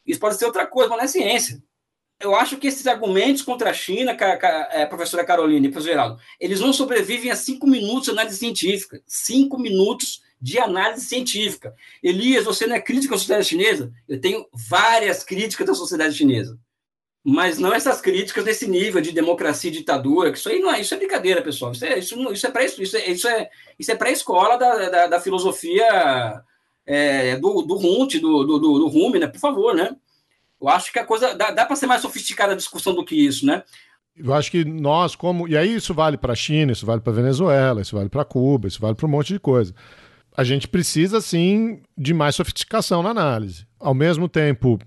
[0.05, 1.61] Isso pode ser outra coisa, mas não é ciência.
[2.19, 4.15] Eu acho que esses argumentos contra a China,
[4.71, 9.01] é, professora Carolina e professor Geraldo, eles não sobrevivem a cinco minutos de análise científica.
[9.05, 11.73] Cinco minutos de análise científica.
[12.03, 13.91] Elias, você não é crítico à sociedade chinesa?
[14.07, 16.59] Eu tenho várias críticas da sociedade chinesa
[17.27, 20.79] mas não essas críticas desse nível de democracia e ditadura, que isso aí não é,
[20.79, 21.71] isso é brincadeira, pessoal.
[21.71, 24.89] Isso é, isso, isso é para isso, isso é, isso é, isso é pré-escola da,
[24.89, 26.39] da, da, filosofia
[26.85, 29.25] é, do, do Hunt, do, do, do Rumi, né?
[29.25, 29.95] Por favor, né?
[30.61, 33.15] Eu acho que a coisa dá, dá para ser mais sofisticada a discussão do que
[33.15, 33.63] isso, né?
[34.15, 35.47] Eu acho que nós, como.
[35.47, 38.67] E aí isso vale para a China, isso vale para Venezuela, isso vale para Cuba,
[38.67, 39.73] isso vale para um monte de coisa.
[40.35, 43.65] A gente precisa, sim, de mais sofisticação na análise.
[43.79, 44.79] Ao mesmo tempo,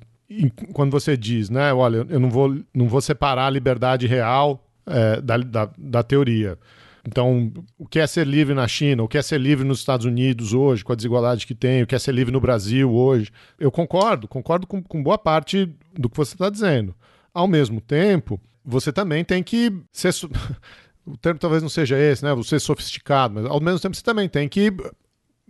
[0.72, 5.20] quando você diz, né, olha, eu não vou, não vou separar a liberdade real é,
[5.20, 6.58] da, da, da, teoria.
[7.06, 10.04] Então, o que é ser livre na China, o que é ser livre nos Estados
[10.04, 13.30] Unidos hoje, com a desigualdade que tem, o que é ser livre no Brasil hoje.
[13.58, 16.94] Eu concordo, concordo com, com boa parte do que você está dizendo.
[17.32, 20.12] Ao mesmo tempo, você também tem que ser.
[21.06, 22.34] o termo talvez não seja esse, né?
[22.34, 24.70] Você sofisticado, mas ao mesmo tempo você também tem que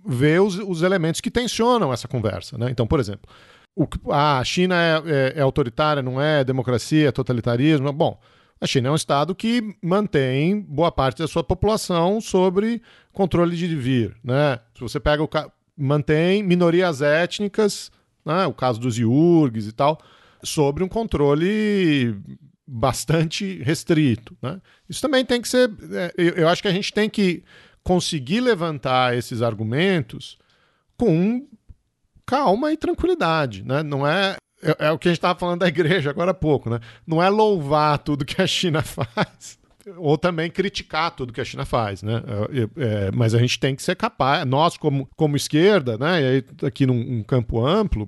[0.09, 2.71] ver os, os elementos que tensionam essa conversa, né?
[2.71, 3.31] Então, por exemplo,
[3.77, 6.43] o, a China é, é, é autoritária, não é?
[6.43, 7.93] Democracia, é totalitarismo?
[7.93, 8.19] Bom,
[8.59, 12.83] a China é um Estado que mantém boa parte da sua população sobre
[13.13, 14.17] controle de vir.
[14.25, 14.59] Né?
[14.75, 15.29] Se você pega o.
[15.77, 17.93] mantém minorias étnicas,
[18.25, 18.47] né?
[18.47, 20.01] o caso dos iurgues e tal,
[20.43, 22.17] sobre um controle
[22.67, 24.37] bastante restrito.
[24.43, 24.61] Né?
[24.89, 25.71] Isso também tem que ser.
[25.93, 27.45] É, eu acho que a gente tem que
[27.89, 30.37] conseguir levantar esses argumentos
[30.95, 31.49] com
[32.27, 33.83] calma e tranquilidade, né?
[33.83, 36.69] Não é é, é o que a gente estava falando da igreja agora há pouco,
[36.69, 36.81] né?
[37.07, 39.59] Não é louvar tudo que a China faz
[39.97, 42.23] ou também criticar tudo que a China faz, né?
[42.77, 46.21] É, é, mas a gente tem que ser capaz, nós como, como esquerda, né?
[46.21, 48.07] E aí, aqui num um campo amplo,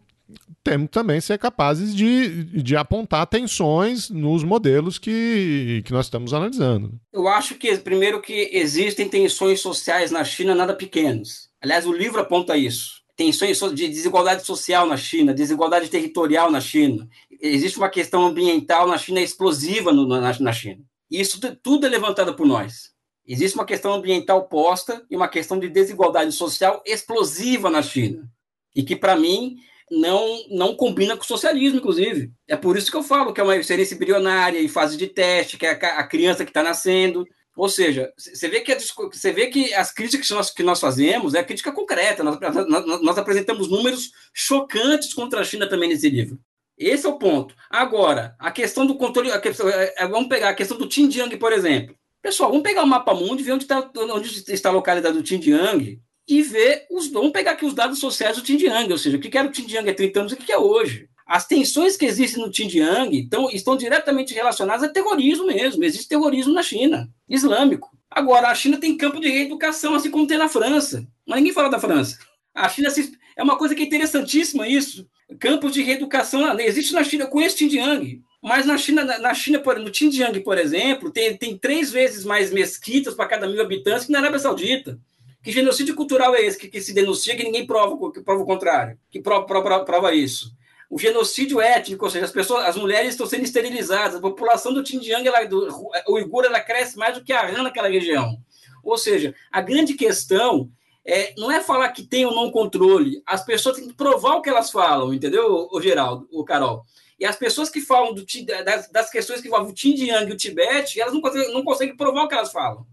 [0.63, 7.01] temos também ser capazes de, de apontar tensões nos modelos que, que nós estamos analisando.
[7.13, 11.49] Eu acho que, primeiro, que existem tensões sociais na China nada pequenas.
[11.63, 17.07] Aliás, o livro aponta isso tensões de desigualdade social na China, desigualdade territorial na China.
[17.39, 20.83] Existe uma questão ambiental na China explosiva no, na, na China.
[21.11, 22.93] Isso tudo é levantado por nós.
[23.27, 28.27] Existe uma questão ambiental posta e uma questão de desigualdade social explosiva na China.
[28.75, 29.57] E que, para mim,
[29.91, 32.31] não, não combina com o socialismo, inclusive.
[32.47, 35.59] É por isso que eu falo que é uma excelência embrionária, em fase de teste,
[35.59, 37.27] que é a, criança que está nascendo.
[37.57, 40.81] Ou seja, você vê que, a, você vê que as críticas que nós, que nós
[40.81, 42.23] fazemos é crítica concreta.
[42.23, 46.39] Nós, nós, nós apresentamos números chocantes contra a China também nesse livro.
[46.79, 47.55] Esse é o ponto.
[47.69, 49.39] Agora, a questão do controle.
[49.41, 51.95] Questão, é, é, vamos pegar a questão do Xinjiang, por exemplo.
[52.23, 56.01] Pessoal, vamos pegar o mapa mundo e ver onde, tá, onde está localizado o Xinjiang
[56.29, 57.09] e ver os.
[57.09, 59.89] Vamos pegar aqui os dados sociais do Xinjiang, ou seja, o que era o Xinjiang
[59.89, 61.09] há 30 anos e o que é hoje.
[61.27, 65.85] As tensões que existem no Xinjiang estão, estão diretamente relacionadas a terrorismo mesmo.
[65.85, 67.89] Existe terrorismo na China, islâmico.
[68.11, 71.07] Agora, a China tem campo de reeducação, assim como tem na França.
[71.25, 72.19] Mas ninguém fala da França.
[72.53, 75.09] A China se, é uma coisa que é interessantíssima isso.
[75.39, 78.21] Campos de reeducação existe na China, eu conheço Xinjiang.
[78.43, 83.15] Mas na China, na China, no Xinjiang, por exemplo, tem, tem três vezes mais mesquitas
[83.15, 84.99] para cada mil habitantes que na Arábia Saudita.
[85.43, 88.47] Que genocídio cultural é esse que, que se denuncia que ninguém prova, que prova o
[88.47, 90.55] contrário, que prova, prova, prova isso?
[90.91, 94.85] O genocídio étnico, ou seja, as pessoas, as mulheres estão sendo esterilizadas, a população do
[94.87, 95.69] Xinjiang, ela, do
[96.09, 98.37] o Uigur, ela cresce mais do que a rã naquela região.
[98.83, 100.71] Ou seja, a grande questão
[101.07, 104.43] é, não é falar que tem ou não controle, as pessoas têm que provar o
[104.43, 106.85] que elas falam, entendeu, o Geraldo, o Carol?
[107.19, 108.25] E as pessoas que falam do,
[108.65, 111.97] das, das questões que envolvem o Xinjiang e o Tibete, elas não conseguem, não conseguem
[111.97, 112.87] provar o que elas falam.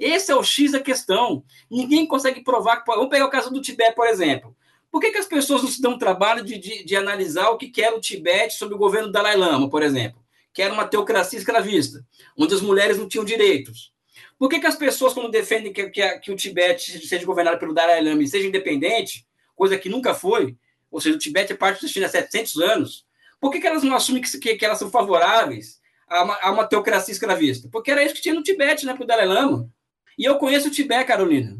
[0.00, 1.44] Esse é o X da questão.
[1.70, 2.82] Ninguém consegue provar.
[2.86, 4.56] Vamos pegar o caso do Tibete, por exemplo.
[4.90, 7.70] Por que, que as pessoas não se dão trabalho de, de, de analisar o que
[7.82, 10.20] era o Tibete sob o governo do Dalai Lama, por exemplo?
[10.52, 12.04] Que era uma teocracia escravista,
[12.36, 13.92] onde as mulheres não tinham direitos.
[14.38, 17.74] Por que, que as pessoas, quando defendem que, que, que o Tibete seja governado pelo
[17.74, 20.56] Dalai Lama e seja independente, coisa que nunca foi,
[20.90, 23.06] ou seja, o Tibete é parte da China há 700 anos,
[23.38, 25.78] por que, que elas não assumem que, que, que elas são favoráveis
[26.08, 27.68] a uma, a uma teocracia escravista?
[27.70, 29.70] Porque era isso que tinha no Tibete, né, para o Dalai Lama.
[30.18, 31.56] E eu conheço o Tibete, Carolina.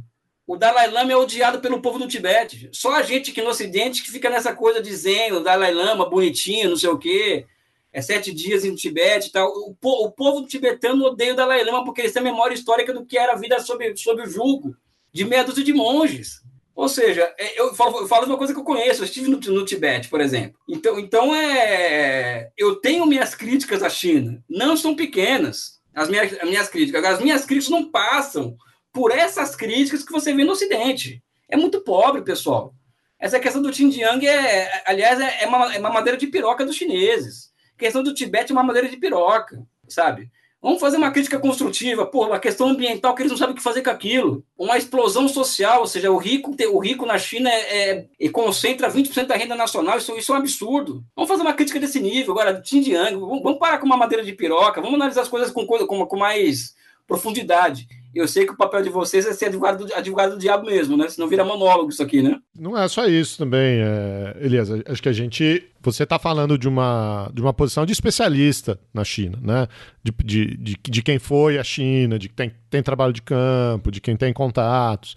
[0.47, 2.69] O Dalai Lama é odiado pelo povo do Tibete.
[2.73, 6.71] Só a gente aqui no Ocidente que fica nessa coisa dizendo o Dalai Lama, bonitinho,
[6.71, 7.47] não sei o quê,
[7.93, 9.49] é sete dias no Tibete e tal.
[9.49, 13.05] O, po o povo tibetano odeia o Dalai Lama porque eles têm memória histórica do
[13.05, 14.77] que era a vida sob, sob o julgo
[15.13, 16.41] de meia dúzia de monges.
[16.75, 19.39] Ou seja, é, eu falo, eu falo uma coisa que eu conheço, eu estive no,
[19.39, 20.59] no Tibete, por exemplo.
[20.69, 26.49] Então, então é, eu tenho minhas críticas à China, não são pequenas as minhas, as
[26.49, 27.05] minhas críticas.
[27.05, 28.57] As minhas críticas não passam
[28.93, 31.23] por essas críticas que você vê no Ocidente.
[31.49, 32.75] É muito pobre, pessoal.
[33.19, 36.77] Essa questão do Xinjiang, é, aliás, é, é uma, é uma madeira de piroca dos
[36.77, 37.51] chineses.
[37.77, 40.31] A questão do Tibete é uma madeira de piroca, sabe?
[40.63, 43.63] Vamos fazer uma crítica construtiva, pô, a questão ambiental que eles não sabem o que
[43.63, 44.45] fazer com aquilo.
[44.59, 49.27] Uma explosão social, ou seja, o rico, o rico na China é, é, concentra 20%
[49.27, 51.03] da renda nacional, isso, isso é um absurdo.
[51.17, 54.35] Vamos fazer uma crítica desse nível agora, Xinjiang, vamos, vamos parar com uma madeira de
[54.35, 56.75] piroca, vamos analisar as coisas com, com, com mais
[57.07, 57.89] profundidade.
[58.15, 60.97] Eu sei que o papel de vocês é ser advogado do, advogado do diabo mesmo,
[60.97, 61.09] né?
[61.09, 62.39] Senão vira monólogo isso aqui, né?
[62.59, 64.37] Não é só isso também, é...
[64.41, 64.69] Elias.
[64.87, 65.65] Acho que a gente.
[65.81, 69.69] Você está falando de uma, de uma posição de especialista na China, né?
[70.03, 73.91] De, de, de, de quem foi a China, de quem tem, tem trabalho de campo,
[73.91, 75.15] de quem tem contatos.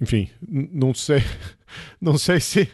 [0.00, 1.22] Enfim, não sei.
[2.00, 2.68] Não sei se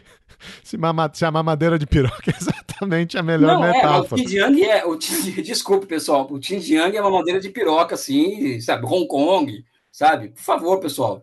[0.63, 4.21] se, mama, se a mamadeira de piroca é exatamente a melhor não, é, metáfora.
[4.21, 4.85] É, o Xinjiang é.
[4.85, 6.27] O, desculpe, pessoal.
[6.31, 8.85] O Xinjiang é uma madeira de piroca, assim, sabe?
[8.85, 10.29] Hong Kong, sabe?
[10.29, 11.21] Por favor, pessoal.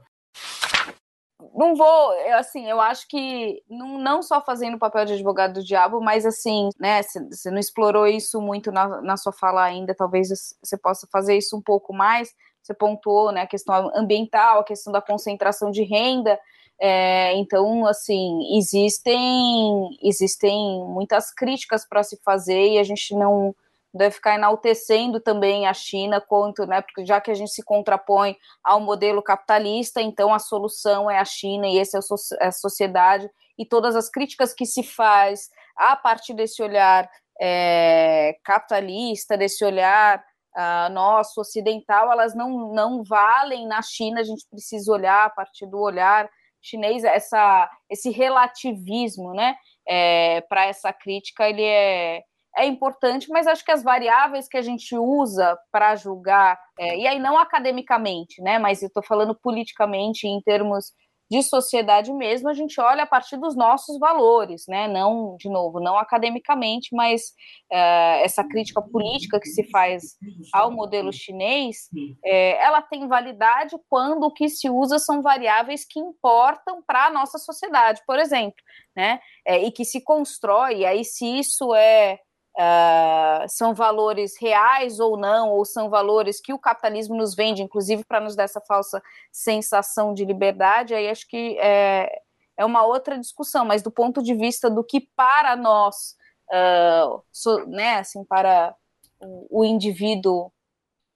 [1.54, 5.64] Não vou, assim, eu acho que não, não só fazendo o papel de advogado do
[5.64, 7.02] diabo, mas assim, né?
[7.02, 10.28] Você não explorou isso muito na, na sua fala ainda, talvez
[10.62, 12.32] você possa fazer isso um pouco mais.
[12.62, 16.38] Você pontuou né, a questão ambiental, a questão da concentração de renda.
[16.82, 23.54] É, então, assim, existem, existem muitas críticas para se fazer e a gente não
[23.92, 28.36] deve ficar enaltecendo também a China quanto, né, porque já que a gente se contrapõe
[28.62, 31.98] ao modelo capitalista, então a solução é a China e essa
[32.40, 33.28] é a sociedade.
[33.58, 40.24] E todas as críticas que se faz a partir desse olhar é, capitalista, desse olhar
[40.56, 45.66] uh, nosso ocidental, elas não, não valem na China, a gente precisa olhar a partir
[45.66, 46.30] do olhar
[46.60, 49.56] chinês, essa, esse relativismo, né,
[49.86, 52.22] é, para essa crítica, ele é,
[52.56, 57.06] é importante, mas acho que as variáveis que a gente usa para julgar, é, e
[57.06, 60.92] aí não academicamente, né, mas eu estou falando politicamente em termos
[61.30, 64.88] de sociedade mesmo, a gente olha a partir dos nossos valores, né?
[64.88, 67.28] Não, de novo, não academicamente, mas
[67.72, 70.16] uh, essa crítica política que se faz
[70.52, 71.88] ao modelo chinês,
[72.24, 77.10] é, ela tem validade quando o que se usa são variáveis que importam para a
[77.10, 78.60] nossa sociedade, por exemplo,
[78.96, 79.20] né?
[79.46, 82.18] É, e que se constrói, aí se isso é
[82.60, 88.04] Uh, são valores reais ou não, ou são valores que o capitalismo nos vende, inclusive
[88.04, 89.02] para nos dar essa falsa
[89.32, 92.20] sensação de liberdade, aí acho que é,
[92.58, 96.16] é uma outra discussão, mas do ponto de vista do que para nós,
[96.50, 98.74] uh, so, né, assim, para
[99.18, 100.52] o, o indivíduo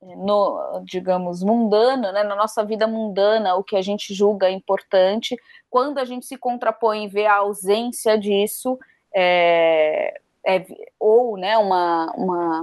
[0.01, 5.37] no, digamos, mundano, né, na nossa vida mundana, o que a gente julga importante,
[5.69, 8.79] quando a gente se contrapõe e vê a ausência disso,
[9.15, 10.65] é, é,
[10.99, 12.63] ou né, uma, uma,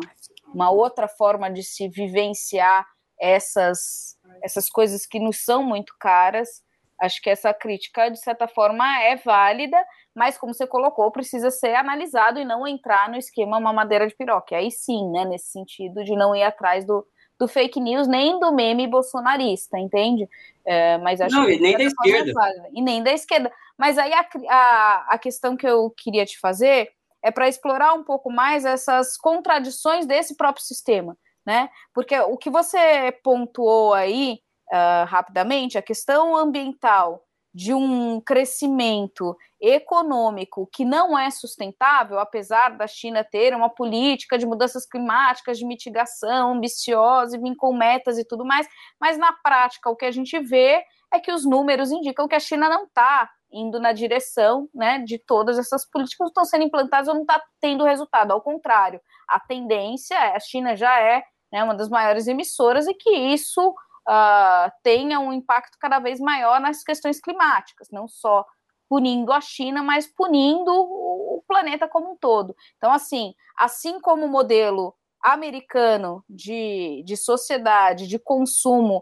[0.53, 2.85] uma outra forma de se vivenciar
[3.19, 6.63] essas, essas coisas que nos são muito caras.
[6.99, 9.77] Acho que essa crítica, de certa forma, é válida,
[10.13, 14.15] mas, como você colocou, precisa ser analisado e não entrar no esquema uma madeira de
[14.15, 14.55] piroca.
[14.55, 17.05] Aí sim, né, nesse sentido de não ir atrás do,
[17.39, 20.29] do fake news, nem do meme bolsonarista, entende?
[20.63, 22.31] É, mas acho não, que e nem da é esquerda.
[22.31, 23.51] É e nem da esquerda.
[23.77, 26.91] Mas aí a, a, a questão que eu queria te fazer
[27.23, 31.69] é para explorar um pouco mais essas contradições desse próprio sistema, né?
[31.93, 34.39] Porque o que você pontuou aí
[34.71, 42.87] uh, rapidamente, a questão ambiental de um crescimento econômico que não é sustentável, apesar da
[42.87, 48.25] China ter uma política de mudanças climáticas, de mitigação ambiciosa e vir com metas e
[48.25, 48.67] tudo mais,
[48.99, 50.81] mas na prática o que a gente vê
[51.13, 55.17] é que os números indicam que a China não está indo na direção né, de
[55.17, 58.31] todas essas políticas que estão sendo implantadas ou não está tendo resultado.
[58.31, 62.93] Ao contrário, a tendência é, a China já é né, uma das maiores emissoras e
[62.93, 68.45] que isso uh, tenha um impacto cada vez maior nas questões climáticas, não só
[68.89, 72.55] punindo a China, mas punindo o planeta como um todo.
[72.77, 74.93] Então, assim, assim como o modelo
[75.23, 79.01] americano de, de sociedade, de consumo,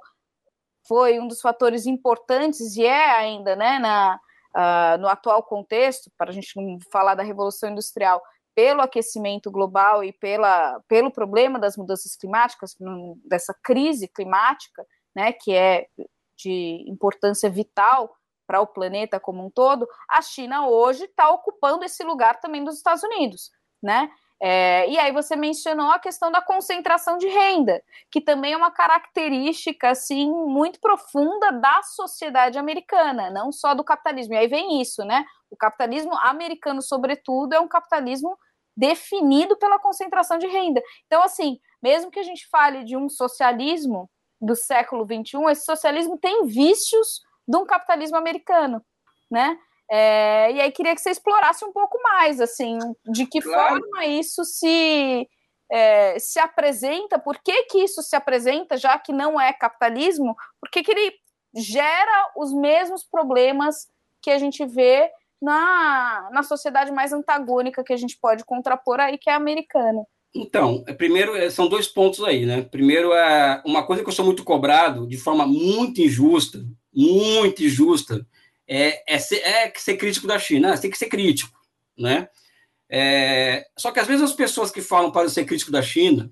[0.88, 4.20] foi um dos fatores importantes e é ainda, né, na,
[4.56, 8.22] uh, no atual contexto, para a gente não falar da revolução industrial,
[8.56, 12.76] pelo aquecimento global e pela, pelo problema das mudanças climáticas,
[13.24, 14.86] dessa crise climática,
[15.16, 15.88] né, que é
[16.38, 18.14] de importância vital
[18.46, 22.78] para o planeta como um todo, a China hoje está ocupando esse lugar também dos
[22.78, 24.10] Estados Unidos, né?
[24.42, 28.72] É, e aí você mencionou a questão da concentração de renda, que também é uma
[28.72, 34.34] característica assim muito profunda da sociedade americana, não só do capitalismo.
[34.34, 35.26] E aí vem isso, né?
[35.52, 38.38] O capitalismo americano, sobretudo, é um capitalismo
[38.78, 40.82] definido pela concentração de renda.
[41.06, 44.10] Então, assim, mesmo que a gente fale de um socialismo
[44.40, 48.82] do século XXI, esse socialismo tem vícios de um capitalismo americano,
[49.30, 49.58] né?
[49.92, 52.78] É, e aí queria que você explorasse um pouco mais, assim,
[53.12, 53.80] de que claro.
[53.80, 55.28] forma isso se
[55.72, 60.70] é, se apresenta, por que, que isso se apresenta, já que não é capitalismo, por
[60.70, 61.14] que, que ele
[61.56, 63.88] gera os mesmos problemas
[64.22, 65.10] que a gente vê
[65.42, 70.04] na, na sociedade mais antagônica que a gente pode contrapor aí, que é a americana.
[70.36, 72.62] Então, é, primeiro, é, são dois pontos aí, né?
[72.62, 76.60] Primeiro, é uma coisa que eu sou muito cobrado, de forma muito injusta,
[76.94, 78.26] muito injusta,
[78.70, 80.76] é, é, ser, é ser crítico da China.
[80.76, 81.60] Você tem que ser crítico,
[81.98, 82.30] né?
[82.88, 86.32] É, só que às vezes as pessoas que falam para ser crítico da China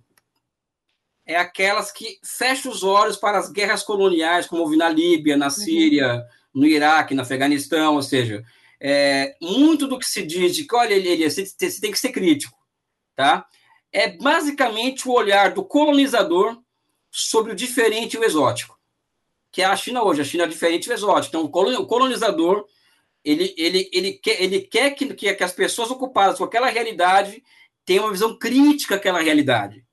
[1.26, 5.48] é aquelas que fecham os olhos para as guerras coloniais, como houve na Líbia, na
[5.48, 5.52] uhum.
[5.52, 6.62] Síria, uhum.
[6.62, 8.46] no Iraque, no Afeganistão, ou seja,
[8.80, 12.12] é, muito do que se diz de que, olha, ele, você, você tem que ser
[12.12, 12.58] crítico,
[13.16, 13.46] tá?
[13.92, 16.58] É basicamente o olhar do colonizador
[17.12, 18.77] sobre o diferente e o exótico
[19.58, 20.22] que é a China hoje.
[20.22, 21.36] A China é diferente do exótico.
[21.36, 22.68] Então, o colonizador
[23.26, 27.44] ele, ele, ele quer, ele quer que, que as pessoas ocupadas com aquela realidade
[27.84, 29.84] tenham uma visão crítica àquela realidade,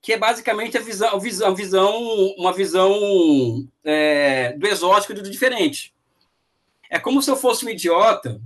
[0.00, 2.00] que é basicamente a visão, visão, visão
[2.38, 5.92] uma visão é, do exótico e do diferente.
[6.88, 8.40] É como se eu fosse um idiota,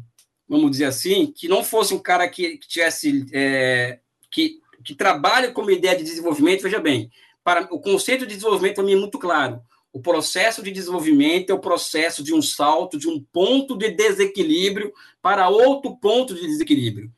[0.48, 3.98] vamos dizer assim, que não fosse um cara que, que tivesse é,
[4.30, 6.62] que, que trabalha com uma ideia de desenvolvimento.
[6.62, 7.10] Veja bem,
[7.44, 9.60] para o conceito de desenvolvimento para mim é muito claro.
[9.92, 14.92] O processo de desenvolvimento é o processo de um salto de um ponto de desequilíbrio
[15.20, 17.12] para outro ponto de desequilíbrio.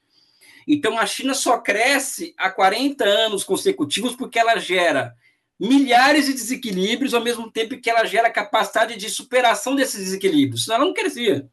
[0.66, 5.14] Então, a China só cresce há 40 anos consecutivos porque ela gera
[5.58, 10.64] milhares de desequilíbrios ao mesmo tempo que ela gera capacidade de superação desses desequilíbrios.
[10.64, 11.48] Senão ela não crescia.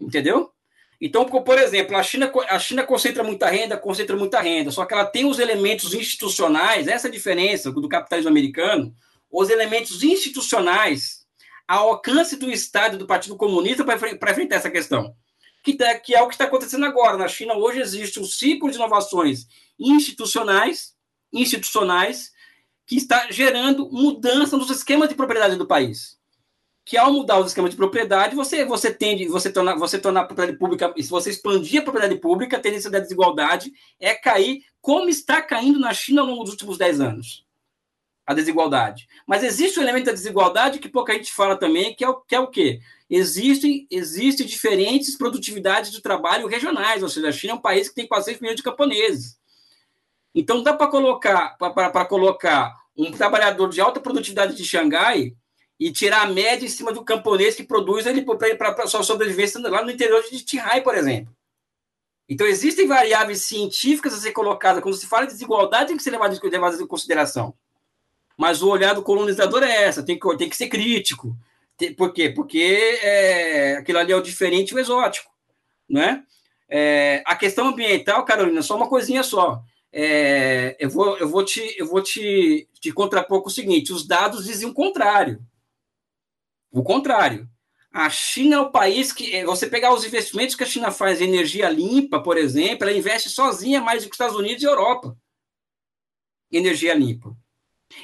[0.00, 0.52] Entendeu?
[1.00, 4.92] Então, por exemplo, a China, a China concentra muita renda, concentra muita renda, só que
[4.92, 8.94] ela tem os elementos institucionais, essa é a diferença do capitalismo americano,
[9.30, 11.20] os elementos institucionais
[11.70, 13.94] ao alcance do Estado do Partido Comunista para
[14.32, 15.14] enfrentar essa questão.
[15.62, 17.16] Que, tá, que é o que está acontecendo agora.
[17.16, 19.46] Na China, hoje, existe um ciclo de inovações
[19.78, 20.94] institucionais,
[21.32, 22.32] institucionais
[22.86, 26.18] que está gerando mudança nos esquemas de propriedade do país.
[26.84, 30.24] Que ao mudar os esquemas de propriedade, você, você tende, você tornar, você tornar a
[30.24, 33.70] propriedade pública, se você expandir a propriedade pública, a tendência da desigualdade
[34.00, 37.49] é cair, como está caindo na China ao longo dos últimos 10 anos
[38.30, 39.08] a desigualdade.
[39.26, 42.32] Mas existe um elemento da desigualdade que pouca gente fala também, que é o, que
[42.36, 42.80] é o quê?
[43.10, 47.94] Existem, existem diferentes produtividades de trabalho regionais, ou seja, a China é um país que
[47.96, 49.36] tem quase 6 milhões de camponeses.
[50.32, 55.34] Então dá para colocar, para colocar um trabalhador de alta produtividade de Xangai
[55.80, 59.82] e tirar a média em cima do camponês que produz ele para sua sobrevivência lá
[59.82, 61.34] no interior de Qinghai, por exemplo.
[62.28, 64.80] Então, existem variáveis científicas a ser colocadas.
[64.80, 67.52] Quando se fala de desigualdade, tem que ser levado em consideração.
[68.40, 71.36] Mas o olhar do colonizador é essa, tem que, tem que ser crítico.
[71.94, 72.30] Por quê?
[72.30, 75.30] Porque é, aquilo ali é o diferente e o exótico.
[75.86, 76.24] Né?
[76.66, 79.62] É, a questão ambiental, Carolina, só uma coisinha só.
[79.92, 84.06] É, eu vou, eu vou, te, eu vou te, te contrapor com o seguinte: os
[84.06, 85.44] dados dizem o contrário.
[86.72, 87.46] O contrário.
[87.92, 89.36] A China é o país que.
[89.36, 92.96] É, você pegar os investimentos que a China faz em energia limpa, por exemplo, ela
[92.96, 95.14] investe sozinha mais do que os Estados Unidos e Europa
[96.50, 97.36] energia limpa.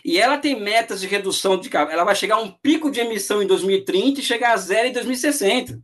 [0.05, 3.43] E ela tem metas de redução de ela vai chegar a um pico de emissão
[3.43, 5.81] em 2030 e chegar a zero em 2060.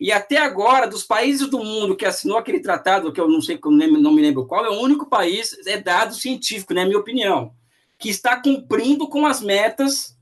[0.00, 3.58] E até agora, dos países do mundo que assinou aquele tratado, que eu não sei,
[3.64, 7.52] não me lembro qual, é o único país, é dado científico, na né, minha opinião,
[7.98, 10.16] que está cumprindo com as metas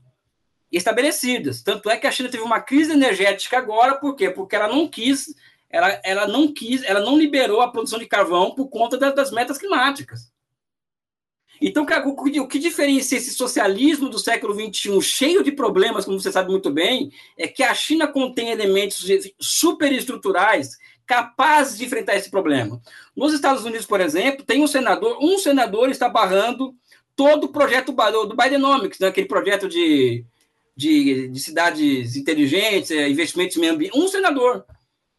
[0.71, 1.61] estabelecidas.
[1.61, 4.31] Tanto é que a China teve uma crise energética agora, por quê?
[4.31, 5.35] Porque ela não quis,
[5.69, 9.59] ela, ela não quis, ela não liberou a produção de carvão por conta das metas
[9.59, 10.31] climáticas.
[11.61, 16.51] Então, o que diferencia esse socialismo do século XXI, cheio de problemas, como você sabe
[16.51, 19.05] muito bem, é que a China contém elementos
[19.39, 22.81] superestruturais capazes de enfrentar esse problema.
[23.15, 26.75] Nos Estados Unidos, por exemplo, tem um senador, um senador está barrando
[27.15, 30.25] todo o projeto do Bidenomics, né, aquele projeto de,
[30.75, 33.97] de, de cidades inteligentes, é, investimentos em meio ambiente.
[33.97, 34.65] Um senador.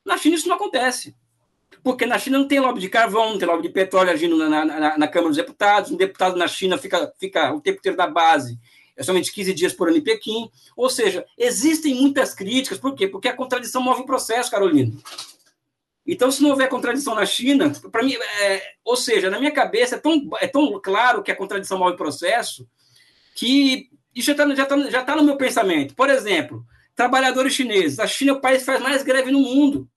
[0.04, 1.14] Na China isso não acontece
[1.82, 4.64] porque na China não tem lobby de carvão, não tem lobby de petróleo agindo na,
[4.64, 8.06] na, na Câmara dos Deputados, um deputado na China fica, fica o tempo inteiro da
[8.06, 8.58] base,
[8.96, 10.50] é somente 15 dias por ano em Pequim.
[10.76, 13.06] Ou seja, existem muitas críticas, por quê?
[13.06, 14.92] Porque a contradição move o processo, Carolina.
[16.04, 19.94] Então, se não houver contradição na China, para mim, é, ou seja, na minha cabeça
[19.94, 22.66] é tão, é tão claro que a contradição move o processo
[23.36, 25.94] que isso já está já tá, já tá no meu pensamento.
[25.94, 26.64] Por exemplo,
[26.96, 28.00] trabalhadores chineses.
[28.00, 29.88] A China é o país que faz mais greve no mundo.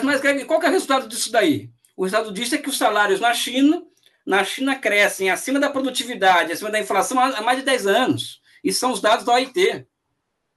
[0.00, 0.44] Mais greve.
[0.44, 1.70] Qual é o resultado disso daí?
[1.96, 3.82] O resultado disso é que os salários na China,
[4.24, 8.40] na China crescem acima da produtividade, acima da inflação há mais de 10 anos.
[8.62, 9.86] Isso são os dados da OIT.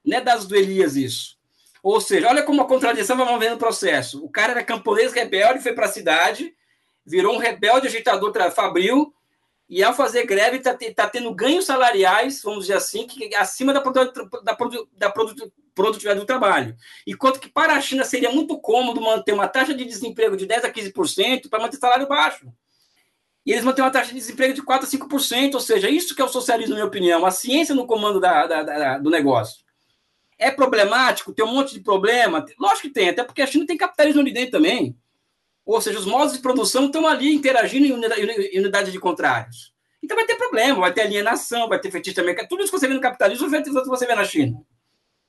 [0.03, 1.35] Não é dados do Elias isso.
[1.81, 4.23] Ou seja, olha como a contradição vai movendo o processo.
[4.23, 6.53] O cara era camponês rebelde, foi para a cidade,
[7.05, 9.13] virou um rebelde agitador fabril,
[9.67, 13.79] e ao fazer greve está tá tendo ganhos salariais, vamos dizer assim, que acima da,
[13.81, 14.57] da, da,
[14.93, 15.11] da
[15.75, 16.75] produtividade do trabalho.
[17.05, 20.65] Enquanto que para a China seria muito cômodo manter uma taxa de desemprego de 10%
[20.65, 22.47] a 15% para manter salário baixo.
[23.45, 26.21] E eles mantêm uma taxa de desemprego de 4% a 5%, ou seja, isso que
[26.21, 29.63] é o socialismo, na minha opinião, a ciência no comando da, da, da, do negócio.
[30.37, 31.31] É problemático?
[31.31, 32.43] Tem um monte de problema?
[32.57, 34.97] Lógico que tem, até porque a China tem capitalismo ali dentro também.
[35.63, 39.73] Ou seja, os modos de produção estão ali interagindo em unidade de contrários.
[40.01, 42.35] Então vai ter problema, vai ter alienação, vai ter fetiche também.
[42.47, 44.61] Tudo isso que você vê no capitalismo, você vê na China.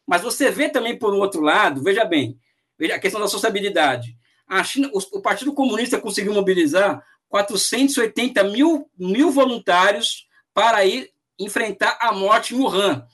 [0.06, 2.38] Mas você vê também, por outro lado, veja bem,
[2.78, 4.16] veja a questão da sociabilidade.
[4.46, 12.12] A China, o, Partido Comunista conseguiu mobilizar 480 mil, mil voluntários para ir enfrentar a
[12.12, 13.04] morte em Wuhan.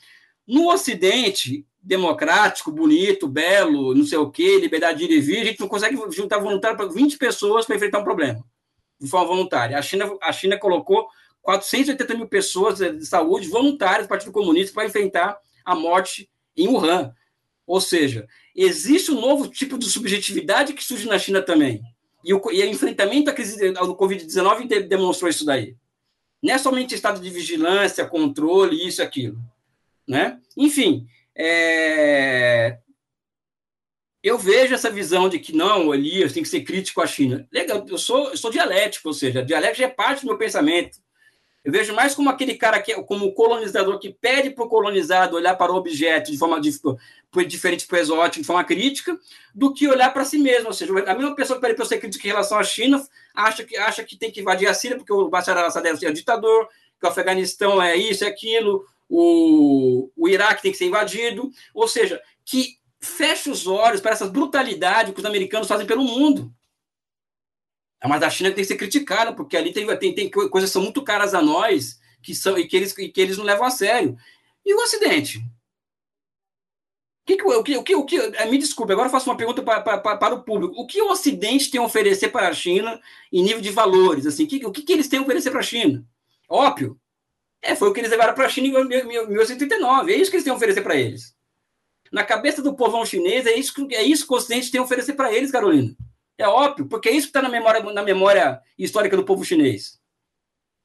[0.47, 5.45] No Ocidente, democrático, bonito, belo, não sei o quê, liberdade de ir e vir, a
[5.45, 8.45] gente não consegue juntar voluntário para 20 pessoas para enfrentar um problema,
[9.01, 9.79] de forma voluntária.
[9.79, 11.09] A China, a China colocou
[11.41, 17.15] 480 mil pessoas de saúde voluntárias do Partido Comunista para enfrentar a morte em Wuhan.
[17.67, 21.83] Ou seja, existe um novo tipo de subjetividade que surge na China também.
[22.25, 25.77] E o, e o enfrentamento à crise do Covid-19 demonstrou isso daí.
[26.43, 29.39] Não é somente estado de vigilância, controle, isso e aquilo.
[30.07, 30.41] Né?
[30.57, 31.07] Enfim,
[31.37, 32.79] é...
[34.23, 37.47] eu vejo essa visão de que não, Elias tem que ser crítico à China.
[37.53, 40.99] Legal, eu sou, eu sou dialético, ou seja, dialético é parte do meu pensamento.
[41.65, 45.37] Eu vejo mais como aquele cara que como o colonizador que pede para o colonizado
[45.37, 49.17] olhar para o objeto de forma diferente para o exótico, de forma crítica,
[49.55, 50.69] do que olhar para si mesmo.
[50.69, 53.63] Ou seja, a mesma pessoa que pede para ser crítica em relação à China acha
[53.63, 56.69] que, acha que tem que invadir a Síria porque o Bashar al-Assad é ditador,
[56.99, 61.87] que o Afeganistão é isso, é aquilo, o, o Iraque tem que ser invadido, ou
[61.87, 66.53] seja, que feche os olhos para essas brutalidades que os americanos fazem pelo mundo.
[68.03, 70.73] É mas a China tem que ser criticada, porque ali tem, tem, tem coisas que
[70.73, 73.65] são muito caras a nós que são, e, que eles, e que eles não levam
[73.65, 74.17] a sério.
[74.65, 75.45] E o Ocidente?
[77.25, 79.63] Que, o que, o que, o que, eh, me desculpe, agora eu faço uma pergunta
[79.63, 80.75] para, para, para o público.
[80.77, 83.01] O que o Ocidente tem a oferecer para a China
[83.33, 84.27] em nível de valores?
[84.27, 86.05] Assim, que, o que, que eles têm a oferecer para a China?
[86.49, 86.99] Ópio.
[87.61, 90.13] É, foi o que eles levaram para a China em 1989.
[90.13, 91.37] É isso que eles têm a oferecer para eles.
[92.11, 95.13] Na cabeça do povão chinês, é isso, é isso que o Ocidente tem a oferecer
[95.13, 95.97] para eles, Carolina.
[96.39, 100.01] É óbvio, porque é isso que está na memória, na memória histórica do povo chinês.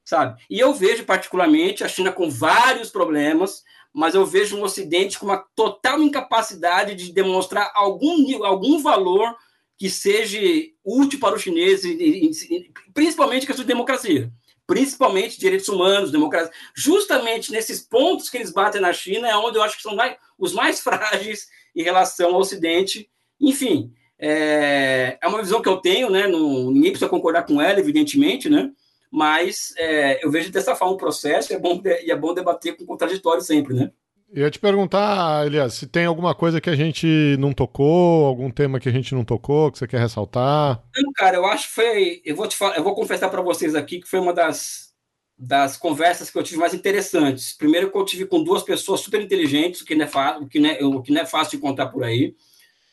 [0.06, 0.42] Sabe?
[0.50, 3.64] E eu vejo, particularmente, a China com vários problemas,
[3.94, 9.36] mas eu vejo um Ocidente com uma total incapacidade de demonstrar algum, algum valor
[9.78, 10.40] que seja
[10.84, 12.46] útil para os chineses,
[12.94, 14.32] principalmente questão de democracia,
[14.66, 16.52] principalmente direitos humanos, democracia.
[16.76, 20.16] Justamente nesses pontos que eles batem na China é onde eu acho que são mais,
[20.38, 23.10] os mais frágeis em relação ao Ocidente.
[23.40, 26.28] Enfim, é, é uma visão que eu tenho, né?
[26.28, 28.72] Não, ninguém precisa concordar com ela, evidentemente, né?
[29.12, 32.76] Mas é, eu vejo dessa forma o processo e é bom, e é bom debater
[32.76, 33.92] com contraditório sempre, né?
[34.30, 38.52] Eu ia te perguntar, Elias, se tem alguma coisa que a gente não tocou, algum
[38.52, 40.84] tema que a gente não tocou, que você quer ressaltar?
[40.98, 42.22] Não, cara, eu acho que foi.
[42.26, 44.90] Eu vou, te falar, eu vou confessar para vocês aqui que foi uma das,
[45.38, 47.56] das conversas que eu tive mais interessantes.
[47.56, 50.60] Primeiro, que eu tive com duas pessoas super inteligentes, o que não é, o que
[50.60, 52.36] não é, o que não é fácil de encontrar por aí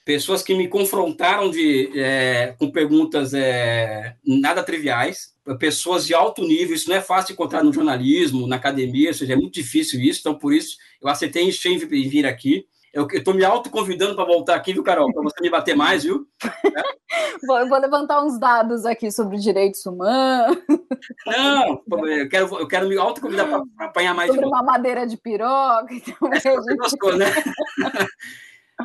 [0.05, 6.75] pessoas que me confrontaram de, é, com perguntas é, nada triviais, pessoas de alto nível,
[6.75, 10.01] isso não é fácil de encontrar no jornalismo, na academia, ou seja, é muito difícil
[10.01, 12.67] isso, então por isso eu aceitei encher e vir aqui.
[12.93, 15.13] Eu estou me autoconvidando para voltar aqui, viu, Carol?
[15.13, 16.29] Para você me bater mais, viu?
[17.45, 20.59] vou, eu vou levantar uns dados aqui sobre direitos humanos.
[21.27, 24.31] Não, eu quero, eu quero me autoconvidar para apanhar mais.
[24.31, 25.93] Sobre uma madeira de piroca.
[25.93, 26.77] Então, é, gente...
[26.77, 27.27] gostou, né?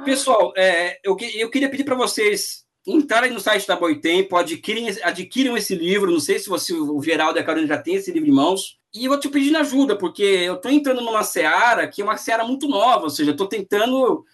[0.05, 5.57] Pessoal, é, eu, eu queria pedir para vocês entrarem no site da Boitempo, adquirem, adquiram
[5.57, 6.11] esse livro.
[6.11, 8.77] Não sei se você, o Geraldo e a Carolina já tem esse livro em mãos.
[8.93, 12.17] E eu vou te pedindo ajuda, porque eu estou entrando numa seara que é uma
[12.17, 14.25] seara muito nova, ou seja, estou tentando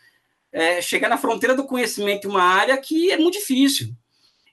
[0.51, 3.93] é, chegar na fronteira do conhecimento uma área que é muito difícil.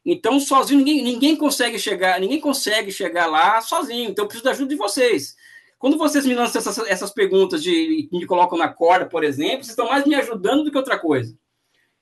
[0.05, 4.11] Então, sozinho, ninguém, ninguém consegue chegar, ninguém consegue chegar lá sozinho.
[4.11, 5.37] Então, eu preciso da ajuda de vocês.
[5.83, 9.71] Quando vocês me lançam essas, essas perguntas de me colocam na corda, por exemplo, vocês
[9.71, 11.37] estão mais me ajudando do que outra coisa.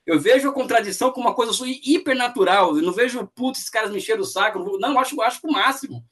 [0.04, 2.76] Eu vejo a contradição como uma coisa hipernatural.
[2.76, 4.58] Eu não vejo, putz, esses caras me encheram o saco.
[4.78, 6.04] Não, eu acho, eu acho o máximo.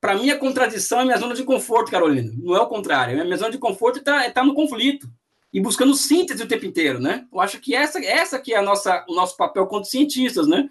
[0.00, 2.32] Para mim, a contradição é minha zona de conforto, Carolina.
[2.34, 3.20] Não é o contrário.
[3.20, 5.06] A minha zona de conforto está tá no conflito
[5.52, 7.26] e buscando síntese o tempo inteiro, né?
[7.30, 10.66] Eu acho que essa, essa que é a nossa, o nosso papel como cientistas, né?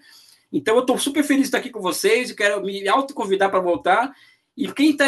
[0.52, 3.60] Então, eu estou super feliz de estar aqui com vocês e quero me autoconvidar para
[3.60, 4.12] voltar
[4.56, 5.06] e quem está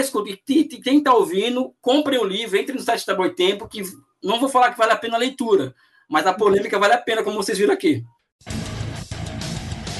[0.82, 3.82] quem tá ouvindo, compre o livro, entre no site da Boitempo, que
[4.22, 5.74] não vou falar que vale a pena a leitura,
[6.08, 8.02] mas a polêmica vale a pena, como vocês viram aqui.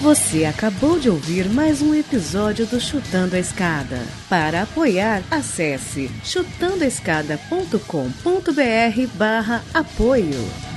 [0.01, 4.03] Você acabou de ouvir mais um episódio do Chutando a Escada.
[4.29, 10.74] Para apoiar, acesse chutandoaescada.com.br barra apoio.